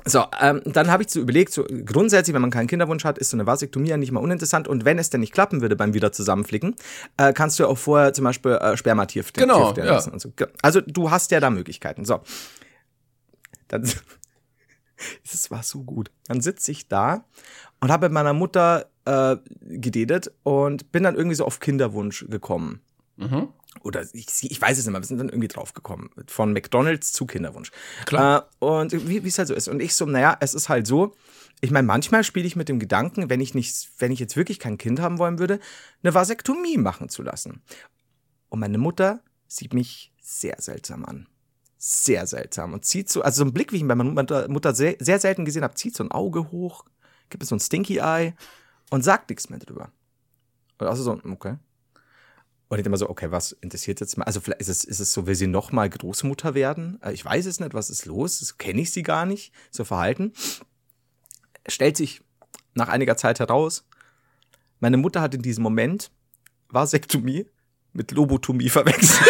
[0.06, 3.30] So, ähm, dann habe ich so überlegt, so grundsätzlich, wenn man keinen Kinderwunsch hat, ist
[3.32, 4.68] so eine Vasektomie ja nicht mal uninteressant.
[4.68, 6.76] Und wenn es denn nicht klappen würde beim wieder zusammenflicken,
[7.18, 9.84] äh, kannst du auch vorher zum Beispiel äh, Spermatier Genau, ja.
[9.84, 10.12] lassen.
[10.12, 10.32] Und so.
[10.62, 12.06] Also du hast ja da Möglichkeiten.
[12.06, 12.22] So,
[13.68, 13.84] dann
[15.24, 16.12] es war so gut.
[16.28, 17.26] Dann sitze ich da
[17.82, 22.82] und habe mit meiner Mutter äh, gedatet und bin dann irgendwie so auf Kinderwunsch gekommen.
[23.18, 23.50] Mhm.
[23.82, 26.10] Oder ich, ich weiß es nicht mehr, wir sind dann irgendwie drauf gekommen.
[26.28, 27.72] Von McDonalds zu Kinderwunsch.
[28.06, 28.50] Klar.
[28.60, 29.68] Äh, und wie es halt so ist.
[29.68, 31.16] Und ich so, naja, es ist halt so,
[31.62, 34.60] ich meine, manchmal spiele ich mit dem Gedanken, wenn ich nicht, wenn ich jetzt wirklich
[34.60, 35.60] kein Kind haben wollen würde,
[36.04, 37.62] eine Vasektomie machen zu lassen.
[38.50, 41.28] Und meine Mutter sieht mich sehr seltsam an.
[41.78, 42.74] Sehr seltsam.
[42.74, 44.96] Und zieht so, also so ein Blick, wie ich ihn bei meiner Mutter, Mutter sehr,
[45.00, 46.86] sehr selten gesehen habe, zieht so ein Auge hoch,
[47.30, 48.34] gibt es so ein Stinky Eye
[48.90, 49.92] und sagt nichts mehr drüber.
[50.80, 51.58] Und also so, okay.
[52.70, 54.26] Und ich immer so, okay, was interessiert jetzt mal?
[54.26, 57.00] Also vielleicht ist es, ist es so, will sie noch mal Großmutter werden?
[57.04, 58.40] Äh, ich weiß es nicht, was ist los?
[58.40, 60.34] Das kenne ich sie gar nicht, so Verhalten.
[61.68, 62.22] Stellt sich
[62.76, 63.86] nach einiger Zeit heraus,
[64.80, 66.12] meine Mutter hat in diesem Moment
[66.70, 67.48] Vasektomie
[67.92, 69.28] mit Lobotomie verwechselt.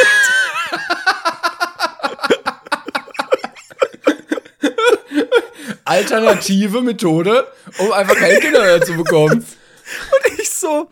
[5.86, 7.48] Alternative Methode,
[7.80, 9.40] um einfach keine Kinder mehr zu bekommen.
[9.40, 10.92] Und ich so,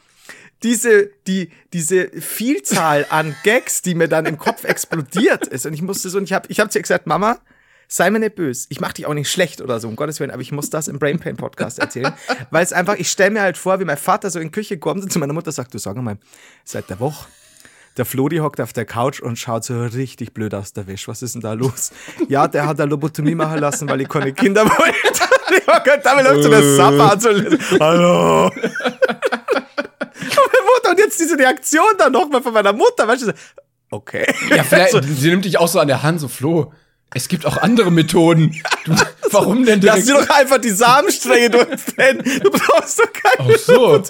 [0.64, 5.66] diese, die, diese Vielzahl an Gags, die mir dann im Kopf explodiert ist.
[5.66, 7.40] Und ich musste so, und ich habe ich hab zu ihr gesagt, Mama,
[7.88, 8.68] sei mir nicht böse.
[8.70, 10.88] Ich mach dich auch nicht schlecht oder so, um Gottes Willen, aber ich muss das
[10.88, 12.14] im Brain Pain Podcast erzählen.
[12.52, 14.78] Weil es einfach, ich stelle mir halt vor, wie mein Vater so in die Küche
[14.78, 16.18] kommt und zu meiner Mutter sagt, du sag mal,
[16.64, 17.28] seit der Woche
[17.98, 21.08] der Flori hockt auf der Couch und schaut so richtig blöd aus der Wäsche.
[21.08, 21.92] Was ist denn da los?
[22.30, 25.24] Ja, der hat eine Lobotomie machen lassen, weil ich keine Kinder wollte.
[25.58, 27.30] ich war damit läuft so der Sapper so,
[27.80, 28.52] Hallo.
[30.90, 33.34] Und jetzt diese Reaktion dann nochmal von meiner Mutter, weißt du,
[33.92, 34.26] okay.
[34.50, 35.02] Ja, vielleicht, so.
[35.02, 36.74] sie nimmt dich auch so an der Hand, so Flo.
[37.14, 38.62] Es gibt auch andere Methoden.
[38.86, 40.06] Du, warum denn direkt?
[40.06, 42.24] Lass dir doch einfach die Samenstränge durchtrennen.
[42.42, 44.02] Du brauchst doch keine Ach so.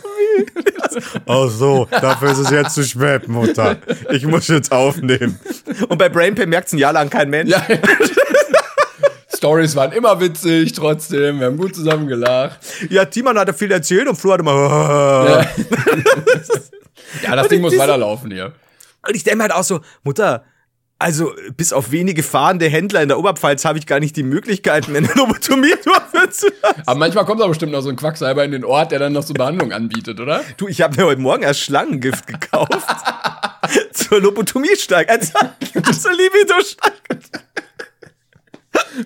[1.25, 3.77] Ach so, dafür ist es jetzt zu spät, Mutter.
[4.11, 5.39] Ich muss jetzt aufnehmen.
[5.89, 7.49] Und bei Brainpay merkt es ein Jahr lang kein Mensch.
[7.49, 7.65] Ja.
[9.37, 11.39] Stories waren immer witzig, trotzdem.
[11.39, 12.59] Wir haben gut zusammen gelacht.
[12.89, 14.51] Ja, Timon hat viel erzählt und Flo hat immer.
[15.29, 15.45] ja.
[17.23, 18.53] ja, das Ding muss weiterlaufen hier.
[19.07, 20.43] Und ich denke mir halt auch so, Mutter,
[20.99, 24.87] also, bis auf wenige fahrende Händler in der Oberpfalz habe ich gar nicht die Möglichkeit,
[24.87, 26.81] mir eine Lobotomie durchführen zu lassen.
[26.87, 29.21] Aber manchmal kommt da bestimmt noch so ein Quacksalber in den Ort, der dann noch
[29.21, 30.43] so Behandlung anbietet, oder?
[30.57, 32.71] Du, ich habe mir heute Morgen erst Schlangengift gekauft.
[33.93, 35.07] zur Lobotomie-Steig.
[35.21, 36.93] zur Libido-Steig.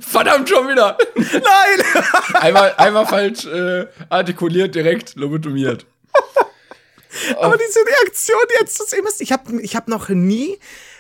[0.02, 0.98] Verdammt schon wieder.
[1.16, 2.04] Nein.
[2.34, 5.86] einmal, einmal falsch äh, artikuliert, direkt lobotomiert.
[7.40, 10.58] Aber diese Reaktion jetzt zu sehen, ich habe ich hab noch nie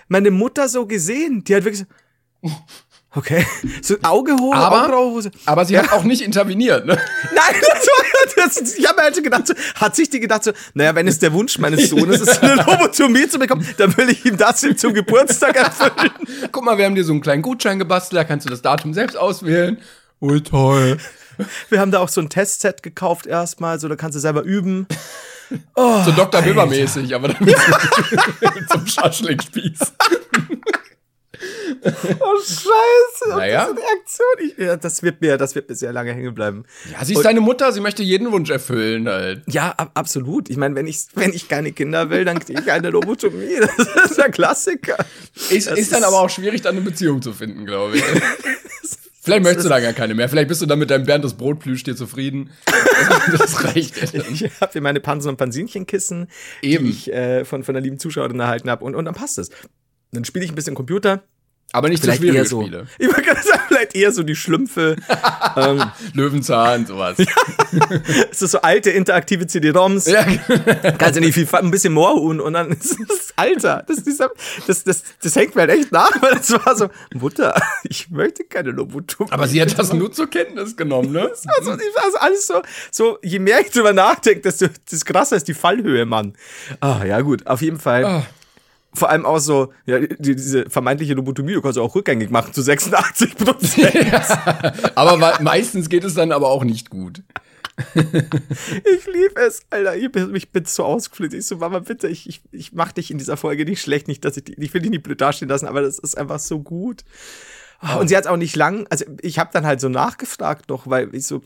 [0.08, 1.44] meine Mutter so gesehen.
[1.44, 1.86] Die hat wirklich
[2.42, 2.52] so,
[3.16, 3.46] okay,
[3.82, 5.32] so Auge hoch, aber, Augenbraue.
[5.46, 5.84] Aber sie ja.
[5.84, 6.98] hat auch nicht interveniert, ne?
[7.24, 10.52] Nein, das war, das, ich habe mir halt gedacht, so, hat sich die gedacht so,
[10.74, 14.26] naja, wenn es der Wunsch meines Sohnes ist, eine Lobotomie zu bekommen, dann will ich
[14.26, 16.12] ihm das zum Geburtstag erfüllen.
[16.52, 18.94] Guck mal, wir haben dir so einen kleinen Gutschein gebastelt, da kannst du das Datum
[18.94, 19.78] selbst auswählen.
[20.20, 20.98] Oh, toll.
[21.70, 24.88] Wir haben da auch so ein Testset gekauft erstmal, so da kannst du selber üben.
[25.76, 26.42] Oh, so Dr.
[26.42, 27.58] Bibber mäßig, aber dann mit,
[28.70, 29.80] zum Schaschlikspieß.
[31.84, 33.66] oh Scheiße, naja.
[33.66, 34.28] das ist Reaktion.
[34.40, 36.66] Ich, ja, das wird mir, das wird mir sehr lange hängen bleiben.
[36.92, 39.44] Ja, sie ist Und, deine Mutter, sie möchte jeden Wunsch erfüllen halt.
[39.48, 40.50] Ja, ab, absolut.
[40.50, 43.60] Ich meine, wenn ich, wenn ich keine Kinder will, dann kriege ich eine Lobotomie.
[44.02, 44.98] Das ist der Klassiker.
[45.50, 48.04] Ist, ist, ist dann aber auch schwierig, dann eine Beziehung zu finden, glaube ich.
[49.24, 50.28] Vielleicht möchtest du da gar keine mehr.
[50.30, 52.50] Vielleicht bist du dann mit deinem Bernd das Brotplüsch dir zufrieden.
[53.32, 53.96] Das, reicht.
[54.16, 56.28] Ich habe hier meine Pansen- und Pansinchenkissen,
[56.64, 58.84] die ich äh, von, von der lieben Zuschauerin erhalten habe.
[58.84, 59.52] Und, und dann passt es.
[60.12, 61.24] Dann spiele ich ein bisschen Computer.
[61.74, 62.88] Aber nicht vielleicht so schwierige so, Spiele.
[63.00, 64.98] Ich würde gerade sagen, vielleicht eher so die Schlümpfe.
[65.56, 65.82] ähm,
[66.14, 67.18] Löwenzahn, sowas.
[68.32, 70.06] es ist so alte interaktive CD-ROMs.
[70.08, 70.26] Ja.
[70.98, 73.86] Kannst du nicht viel, ein bisschen Moorhuhn und dann ist das Alter.
[73.88, 78.10] Das, das, das, das, hängt mir halt echt nach, weil das war so, Mutter, ich
[78.10, 79.32] möchte keine Lobotomie.
[79.32, 81.32] Aber sie hat das nur zur Kenntnis genommen, ne?
[81.58, 85.54] Also, also alles so, so, je mehr ich drüber nachdenke, desto das krasser ist die
[85.54, 86.34] Fallhöhe, Mann.
[86.82, 88.04] Ah, ja gut, auf jeden Fall.
[88.06, 88.41] Oh
[88.94, 92.54] vor allem auch so, ja, die, diese vermeintliche Lobotomie, du kannst du auch rückgängig machen
[92.54, 93.94] zu 86 Prozent.
[94.12, 97.24] ja, aber meistens geht es dann aber auch nicht gut.
[97.96, 99.96] ich liebe es, Alter.
[99.96, 101.34] Ich bin, ich bin so ausgeflippt.
[101.34, 104.26] Ich so, Mama, bitte, ich, ich, ich mach dich in dieser Folge nicht schlecht, nicht,
[104.26, 107.04] dass ich, ich will dich nicht blöd dastehen lassen, aber das ist einfach so gut.
[108.00, 111.16] Und sie hat auch nicht lang, also ich habe dann halt so nachgefragt noch, weil
[111.16, 111.42] ich so,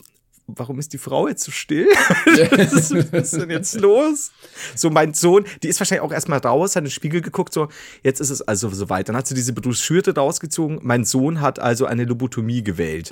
[0.46, 1.86] warum ist die Frau jetzt so still?
[1.86, 4.30] was, ist, was ist denn jetzt los?
[4.74, 7.68] So, mein Sohn, die ist wahrscheinlich auch erstmal raus, hat in den Spiegel geguckt, so,
[8.02, 9.08] jetzt ist es also soweit.
[9.08, 10.80] Dann hat sie diese Broschüre rausgezogen.
[10.82, 13.10] Mein Sohn hat also eine Lobotomie gewählt.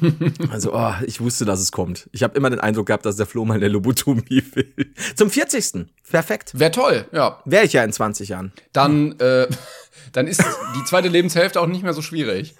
[0.50, 2.08] also, oh, ich wusste, dass es kommt.
[2.12, 4.94] Ich habe immer den Eindruck gehabt, dass der Flo mal eine Lobotomie will.
[5.14, 5.86] Zum 40.
[6.08, 6.58] Perfekt.
[6.58, 7.40] Wäre toll, ja.
[7.44, 8.52] Wäre ich ja in 20 Jahren.
[8.72, 9.46] Dann, äh,
[10.12, 10.42] dann ist
[10.76, 12.54] die zweite Lebenshälfte auch nicht mehr so schwierig.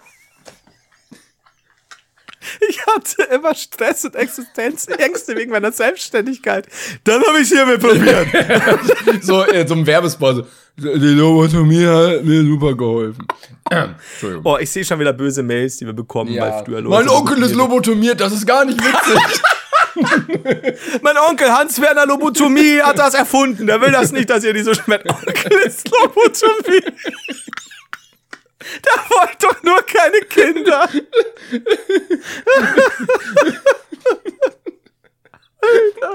[2.68, 6.66] Ich hatte immer Stress und Existenzängste wegen meiner Selbstständigkeit.
[7.04, 8.26] Dann habe ich es hiermit probiert.
[9.22, 10.46] so, äh, so ein Werbespot.
[10.76, 13.26] Die Lobotomie hat mir super geholfen.
[13.68, 14.42] Entschuldigung.
[14.42, 16.42] Boah, ich sehe schon wieder böse Mails, die wir bekommen, Ja.
[16.42, 19.42] weil früher mein Onkel ist lobotomiert- das ist gar nicht witzig.
[21.02, 23.66] Mein Onkel Hans-Werner Lobotomie hat das erfunden.
[23.66, 25.10] Der will das nicht, dass ihr die so schmeckt.
[25.10, 26.80] Onkel ist Lobotomie.
[28.84, 30.82] Der wollte doch nur keine Kinder.
[35.62, 36.14] Alter.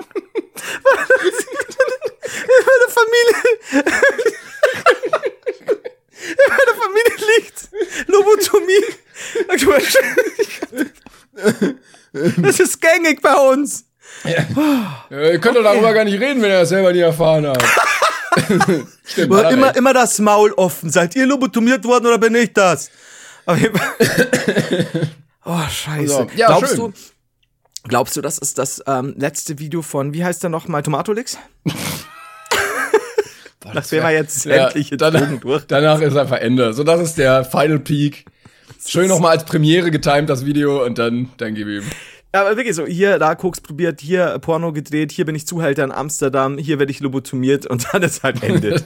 [2.24, 3.38] In meiner Familie.
[6.22, 7.58] In meiner Familie liegt
[8.08, 8.86] Lobotomie.
[12.42, 13.86] Das ist gängig bei uns.
[14.24, 17.64] Äh, Ihr könnt doch darüber gar nicht reden, wenn ihr das selber nie erfahren habt.
[19.06, 19.78] Stimmt, er immer, recht.
[19.78, 20.90] immer das Maul offen.
[20.90, 22.90] Seid ihr lobotomiert worden oder bin ich das?
[25.48, 26.08] Oh, scheiße.
[26.08, 26.80] So, ja, glaubst schön.
[26.80, 26.94] du,
[27.88, 31.38] glaubst du, das ist das ähm, letzte Video von, wie heißt der nochmal, Tomatolix?
[33.74, 35.66] Nachdem wir jetzt Ja, sämtliche danach, Drogen durch.
[35.68, 36.74] danach ist einfach Ende.
[36.74, 38.26] So, das ist der Final Peak.
[38.88, 41.84] Schön nochmal als Premiere getimed, das Video, und dann, dann gib ihm.
[42.36, 45.86] Ja, aber wirklich so, hier, da Koks probiert, hier Porno gedreht, hier bin ich Zuhälter
[45.86, 48.84] in Amsterdam, hier werde ich lobotomiert und dann ist halt Ende.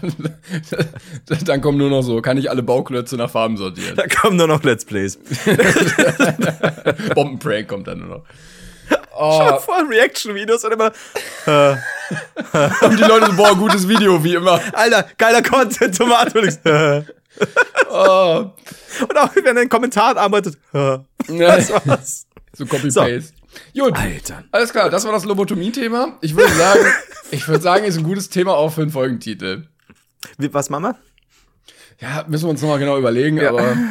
[1.45, 3.95] dann kommen nur noch so, kann ich alle Bauklötze nach Farben sortieren.
[3.95, 5.17] da kommen nur noch Let's Plays.
[7.15, 8.23] Bombenprank kommt dann nur noch.
[9.21, 9.57] Oh.
[9.57, 10.91] Voll Reaction-Videos und immer,
[11.45, 14.61] Und die Leute so, boah, gutes Video, wie immer.
[14.73, 16.59] Alter, geiler Content, Tomatolix.
[17.91, 18.45] Oh.
[19.01, 20.57] Und auch wenn er in den Kommentaren arbeitet.
[20.71, 21.03] Ja.
[21.27, 22.27] Das war's.
[22.53, 23.38] So Copy-Paste.
[23.77, 23.95] Gut.
[23.95, 24.43] Alter.
[24.51, 26.17] Alles klar, das war das Lobotomie-Thema.
[26.21, 26.79] Ich würde sagen,
[27.31, 29.67] ich würde sagen, ist ein gutes Thema auch für einen Folgentitel.
[30.37, 30.95] Wie, was, Mama?
[31.99, 33.77] Ja, müssen wir uns nochmal genau überlegen, aber.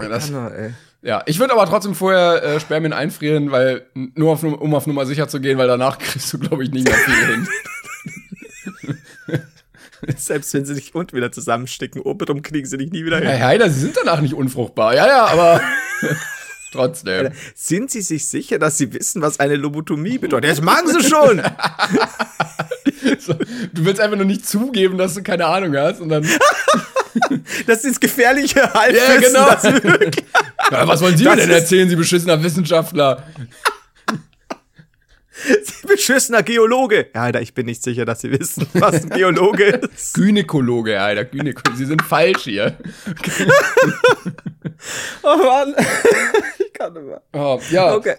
[0.00, 0.72] Ja, das, ey.
[1.02, 5.04] ja, ich würde aber trotzdem vorher äh, Spermien einfrieren, weil nur auf, um auf Nummer
[5.04, 7.48] sicher zu gehen, weil danach kriegst du, glaube ich, nicht mehr viel hin.
[10.16, 13.28] Selbst wenn sie sich und wieder zusammenstecken, obenrum kriegen sie dich nie wieder hin.
[13.28, 14.94] Ja, Heider, sie sind danach nicht unfruchtbar.
[14.94, 15.60] Ja, ja, aber
[16.72, 17.32] trotzdem.
[17.54, 20.50] Sind sie sich sicher, dass sie wissen, was eine Lobotomie bedeutet?
[20.50, 21.42] Das machen sie schon!
[23.18, 26.26] So, du willst einfach nur nicht zugeben, dass du keine Ahnung hast und dann.
[27.66, 29.20] Das ist gefährliche Halbwissen.
[29.20, 29.50] genau.
[29.50, 30.24] das wirklich-
[30.70, 33.22] Ja, was wollen Sie mir denn erzählen, Sie beschissener Wissenschaftler?
[35.64, 37.06] Sie beschissener Geologe.
[37.14, 39.64] Ja, Alter, ich bin nicht sicher, dass sie wissen, was ein Geologe
[39.94, 40.12] ist.
[40.14, 41.76] Gynäkologe, Alter, Gynäkologe.
[41.78, 42.76] Sie sind falsch hier.
[45.22, 45.74] Oh Mann.
[46.58, 47.22] Ich kann nicht mehr.
[47.32, 47.94] Oh, ja.
[47.94, 48.16] Okay.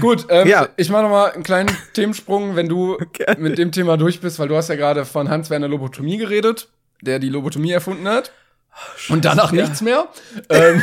[0.00, 0.68] Gut, ähm, Ja.
[0.76, 3.38] ich mache noch mal einen kleinen Themensprung, wenn du Gerne.
[3.40, 6.68] mit dem Thema durch bist, weil du hast ja gerade von Hans-Werner Lobotomie geredet,
[7.02, 8.32] der die Lobotomie erfunden hat.
[9.10, 10.08] Und danach nichts mehr.
[10.48, 10.82] ähm,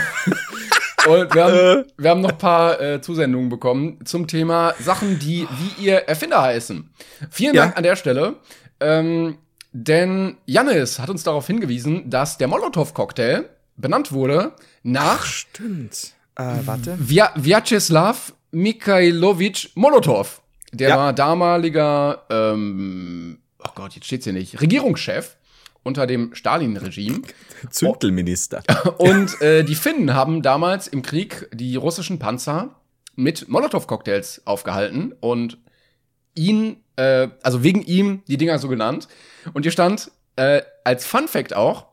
[1.08, 5.48] und wir haben, wir haben noch ein paar äh, Zusendungen bekommen zum Thema Sachen, die
[5.78, 6.90] wie ihr Erfinder heißen.
[7.30, 7.64] Vielen Ja.
[7.64, 8.36] Dank an der Stelle.
[8.80, 9.38] Ähm,
[9.72, 16.14] denn Jannis hat uns darauf hingewiesen, dass der Molotow-Cocktail benannt wurde nach Stimmt.
[16.36, 16.96] Äh, warte.
[17.00, 20.42] Vya Vyacheslav Mikhailovich Molotow.
[20.72, 20.98] Der Ja.
[20.98, 25.36] war damaliger, ähm, oh Gott, jetzt steht's hier nicht, Regierungschef
[25.84, 27.22] unter dem Stalin-Regime.
[27.70, 28.64] Zündelminister.
[28.98, 32.76] Und äh, die Finnen haben damals im Krieg die russischen Panzer
[33.16, 35.60] mit Molotow-Cocktails aufgehalten und
[36.36, 39.08] ihn, äh, also wegen ihm die Dinger so genannt.
[39.54, 41.86] Und hier stand äh, als Fun Fact auch,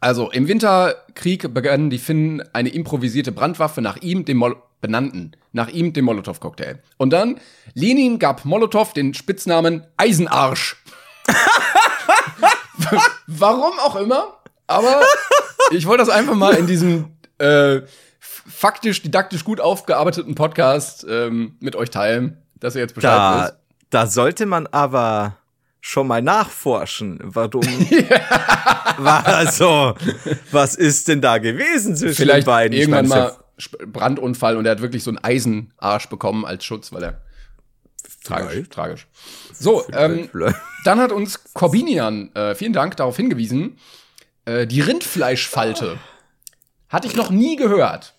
[0.00, 5.68] also im Winterkrieg begannen die Finnen eine improvisierte Brandwaffe nach ihm, dem Mol benannten, nach
[5.68, 6.78] ihm dem Molotow-Cocktail.
[6.96, 7.40] Und dann,
[7.74, 10.82] Lenin gab Molotow den Spitznamen Eisenarsch.
[13.26, 15.02] Warum auch immer, aber
[15.70, 17.82] ich wollte das einfach mal in diesem äh,
[18.20, 23.54] faktisch, didaktisch gut aufgearbeiteten Podcast ähm, mit euch teilen, dass ihr jetzt Bescheid Da, wisst.
[23.90, 25.36] da sollte man aber
[25.80, 27.62] schon mal nachforschen, warum.
[28.98, 29.94] War also,
[30.50, 32.78] was ist denn da gewesen zwischen Vielleicht den beiden?
[32.78, 33.36] Irgendwann mal
[33.86, 37.20] Brandunfall und er hat wirklich so einen Eisenarsch bekommen als Schutz, weil er
[38.22, 38.72] tragisch, Vielleicht.
[38.72, 39.06] tragisch.
[39.52, 40.28] So, ähm,
[40.84, 43.78] dann hat uns Corbinian, äh, vielen Dank, darauf hingewiesen,
[44.44, 45.98] äh, die Rindfleischfalte.
[46.88, 48.14] Hatte ich noch nie gehört.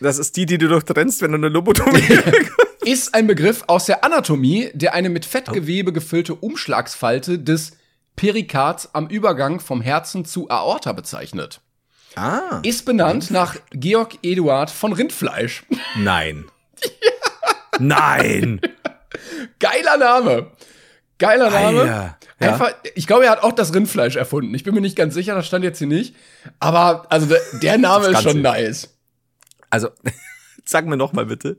[0.00, 2.52] Das ist die, die du durchtrennst, wenn du eine Lobotomie bekommst.
[2.84, 7.72] ist ein Begriff aus der Anatomie, der eine mit Fettgewebe gefüllte Umschlagsfalte des
[8.16, 11.60] Perikards am Übergang vom Herzen zu Aorta bezeichnet.
[12.16, 12.60] Ah.
[12.62, 15.64] Ist benannt nach Georg Eduard von Rindfleisch.
[15.96, 16.46] Nein.
[17.78, 18.60] Nein.
[19.58, 20.50] Geiler Name.
[21.18, 21.86] Geiler Name.
[21.86, 22.18] Ja.
[22.38, 24.54] Einfach, ich glaube, er hat auch das Rindfleisch erfunden.
[24.54, 26.14] Ich bin mir nicht ganz sicher, das stand jetzt hier nicht.
[26.60, 28.42] Aber also der, der Name ist schon sicher.
[28.52, 28.96] nice.
[29.70, 29.88] Also,
[30.64, 31.58] sag mir noch mal bitte.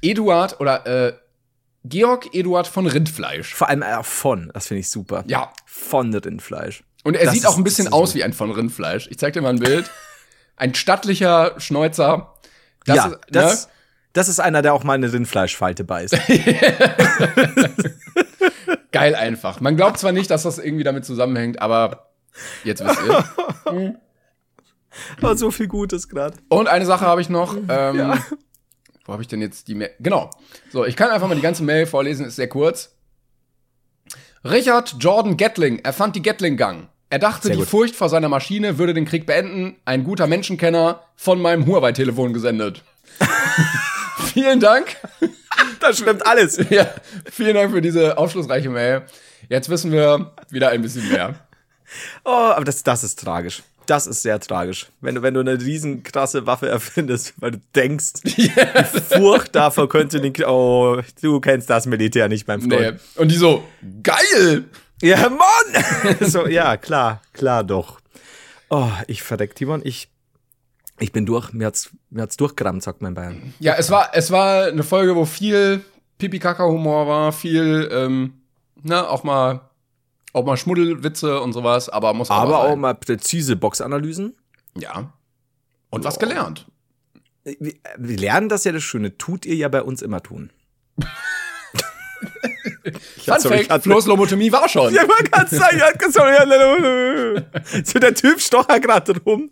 [0.00, 1.12] Eduard oder äh,
[1.84, 3.54] Georg Eduard von Rindfleisch.
[3.54, 5.24] Vor allem äh, von, das finde ich super.
[5.26, 5.52] Ja.
[5.66, 6.82] Von Rindfleisch.
[7.04, 9.08] Und er Das sieht ist- auch ein bisschen aus wie ein von Rindfleisch.
[9.10, 9.90] Ich zeig dir mal ein Bild.
[10.58, 12.32] Ein stattlicher Schnäuzer.
[12.86, 13.18] Das ja, ist, ne?
[13.28, 13.68] das
[14.28, 16.16] ist einer, der auch mal eine Rindfleischfalte beißt.
[18.92, 19.60] Geil einfach.
[19.60, 22.08] Man glaubt zwar nicht, dass das irgendwie damit zusammenhängt, aber
[22.64, 24.00] jetzt wisst ihr.
[25.20, 26.38] War so viel Gutes gerade.
[26.48, 27.56] Und eine Sache habe ich noch.
[27.68, 28.14] Ähm,
[29.04, 29.90] Wo habe ich denn jetzt die Mail?
[30.00, 30.30] Genau.
[30.72, 32.96] So, ich kann einfach mal die ganze Mail vorlesen, ist sehr kurz.
[34.44, 36.88] Richard Jordan Gatling erfand die Gatling-Gang.
[37.10, 37.62] Er dachte, die.
[37.64, 39.76] Furcht vor seiner Maschine würde den Krieg beenden.
[39.84, 42.82] Ein guter Menschenkenner von meinem Huawei-Telefon gesendet.
[44.36, 44.96] Vielen Dank.
[45.80, 46.58] Das stimmt alles.
[46.70, 46.86] Ja,
[47.32, 49.02] vielen Dank für diese aufschlussreiche Mail.
[49.48, 51.34] Jetzt wissen wir wieder ein bisschen mehr.
[52.26, 53.62] Oh, aber das, das ist tragisch.
[53.86, 54.88] Das ist sehr tragisch.
[55.00, 58.52] Wenn du, wenn du eine riesen krasse Waffe erfindest, weil du denkst, die
[59.08, 62.76] Furcht davor könnte den, oh, du kennst das Militär nicht, mein Nee.
[62.76, 63.00] Freund.
[63.14, 63.64] Und die so,
[64.02, 64.64] geil!
[65.00, 66.16] Ja, Mann!
[66.20, 68.00] so, ja, klar, klar doch.
[68.68, 70.08] Oh, ich verreck, Timon, ich,
[70.98, 71.52] ich bin durch.
[71.52, 73.54] Mir hat's, mir hat's durchgerammt, sagt mein Bayern.
[73.58, 75.82] Ja, es war, es war eine Folge, wo viel
[76.18, 78.34] Pipi-Kaka-Humor war, viel, ähm,
[78.82, 79.60] na, auch mal,
[80.32, 84.34] auch mal Schmuddelwitze und sowas, aber muss Aber auch mal präzise Boxanalysen.
[84.74, 85.12] Ja.
[85.90, 86.66] Und was gelernt.
[87.44, 90.50] Wir, wir lernen das ja das Schöne, tut ihr ja bei uns immer tun.
[92.92, 94.92] Fun sorry, Fact, hatte- Flo's Lobotomie war schon.
[94.94, 97.42] Ja, man kann sagen, ja, sorry.
[97.84, 99.50] So, der Typ stochert gerade rum.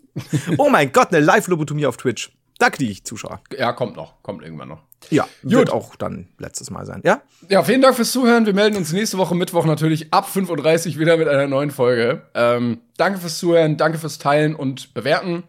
[0.58, 2.30] Oh mein Gott, eine Live-Lobotomie auf Twitch.
[2.58, 3.40] Da kriege ich Zuschauer.
[3.58, 4.82] Ja, kommt noch, kommt irgendwann noch.
[5.10, 5.52] Ja, Gut.
[5.52, 7.02] wird auch dann letztes Mal sein.
[7.04, 7.20] Ja?
[7.48, 8.46] Ja, vielen Dank fürs Zuhören.
[8.46, 12.22] Wir melden uns nächste Woche Mittwoch natürlich ab 5.30 Uhr wieder mit einer neuen Folge.
[12.34, 15.42] Ähm, danke fürs Zuhören, danke fürs Teilen und Bewerten.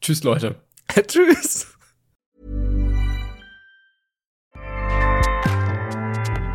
[0.00, 0.54] Tschüss, Leute.
[1.06, 1.66] Tschüss.